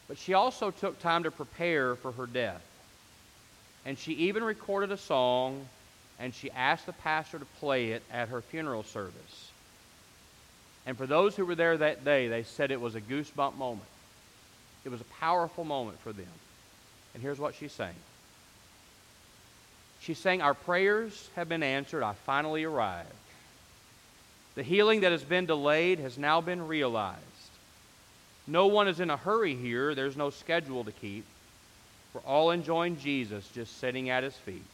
But 0.07 0.17
she 0.17 0.33
also 0.33 0.71
took 0.71 0.99
time 0.99 1.23
to 1.23 1.31
prepare 1.31 1.95
for 1.95 2.11
her 2.13 2.25
death. 2.25 2.61
And 3.85 3.97
she 3.97 4.13
even 4.13 4.43
recorded 4.43 4.91
a 4.91 4.97
song 4.97 5.67
and 6.19 6.33
she 6.33 6.51
asked 6.51 6.85
the 6.85 6.93
pastor 6.93 7.39
to 7.39 7.45
play 7.59 7.91
it 7.91 8.03
at 8.11 8.29
her 8.29 8.41
funeral 8.41 8.83
service. 8.83 9.51
And 10.85 10.97
for 10.97 11.07
those 11.07 11.35
who 11.35 11.45
were 11.45 11.55
there 11.55 11.77
that 11.77 12.03
day, 12.03 12.27
they 12.27 12.43
said 12.43 12.71
it 12.71 12.81
was 12.81 12.95
a 12.95 13.01
goosebump 13.01 13.55
moment. 13.55 13.87
It 14.85 14.89
was 14.89 15.01
a 15.01 15.05
powerful 15.05 15.63
moment 15.63 15.99
for 15.99 16.11
them. 16.11 16.27
And 17.13 17.23
here's 17.23 17.39
what 17.39 17.55
she 17.55 17.67
sang. 17.67 17.95
She 20.01 20.13
sang, 20.13 20.41
Our 20.41 20.53
prayers 20.53 21.29
have 21.35 21.47
been 21.47 21.63
answered. 21.63 22.03
I 22.03 22.13
finally 22.13 22.65
arrived. 22.65 23.09
The 24.55 24.63
healing 24.63 25.01
that 25.01 25.11
has 25.11 25.23
been 25.23 25.45
delayed 25.45 25.99
has 25.99 26.17
now 26.17 26.41
been 26.41 26.67
realized. 26.67 27.21
No 28.45 28.67
one 28.67 28.87
is 28.87 28.99
in 28.99 29.09
a 29.09 29.17
hurry 29.17 29.55
here. 29.55 29.95
There's 29.95 30.17
no 30.17 30.29
schedule 30.29 30.83
to 30.83 30.91
keep. 30.91 31.25
We're 32.13 32.21
all 32.21 32.51
enjoying 32.51 32.99
Jesus 32.99 33.47
just 33.55 33.79
sitting 33.79 34.09
at 34.09 34.23
his 34.23 34.35
feet. 34.35 34.65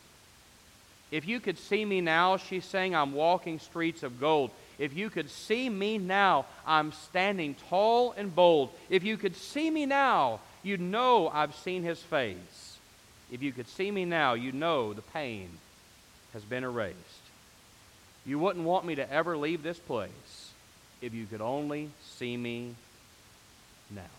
If 1.11 1.27
you 1.27 1.39
could 1.39 1.57
see 1.57 1.83
me 1.83 2.01
now, 2.01 2.37
she's 2.37 2.65
saying, 2.65 2.95
I'm 2.95 3.13
walking 3.13 3.59
streets 3.59 4.03
of 4.03 4.19
gold. 4.19 4.51
If 4.77 4.95
you 4.95 5.09
could 5.09 5.29
see 5.29 5.67
me 5.67 5.97
now, 5.97 6.45
I'm 6.65 6.91
standing 6.91 7.55
tall 7.69 8.13
and 8.15 8.33
bold. 8.33 8.69
If 8.89 9.03
you 9.03 9.17
could 9.17 9.35
see 9.35 9.69
me 9.69 9.85
now, 9.85 10.39
you'd 10.61 10.81
know 10.81 11.27
I've 11.27 11.55
seen 11.55 11.83
his 11.83 11.99
face. 11.99 12.77
If 13.31 13.41
you 13.41 13.51
could 13.51 13.67
see 13.67 13.89
me 13.89 14.05
now, 14.05 14.33
you 14.33 14.51
know 14.51 14.93
the 14.93 15.01
pain 15.01 15.49
has 16.33 16.43
been 16.43 16.63
erased. 16.63 16.95
You 18.25 18.37
wouldn't 18.39 18.65
want 18.65 18.85
me 18.85 18.95
to 18.95 19.11
ever 19.11 19.35
leave 19.35 19.63
this 19.63 19.79
place 19.79 20.51
if 21.01 21.13
you 21.13 21.25
could 21.25 21.41
only 21.41 21.89
see 22.17 22.37
me 22.37 22.75
now. 23.89 24.18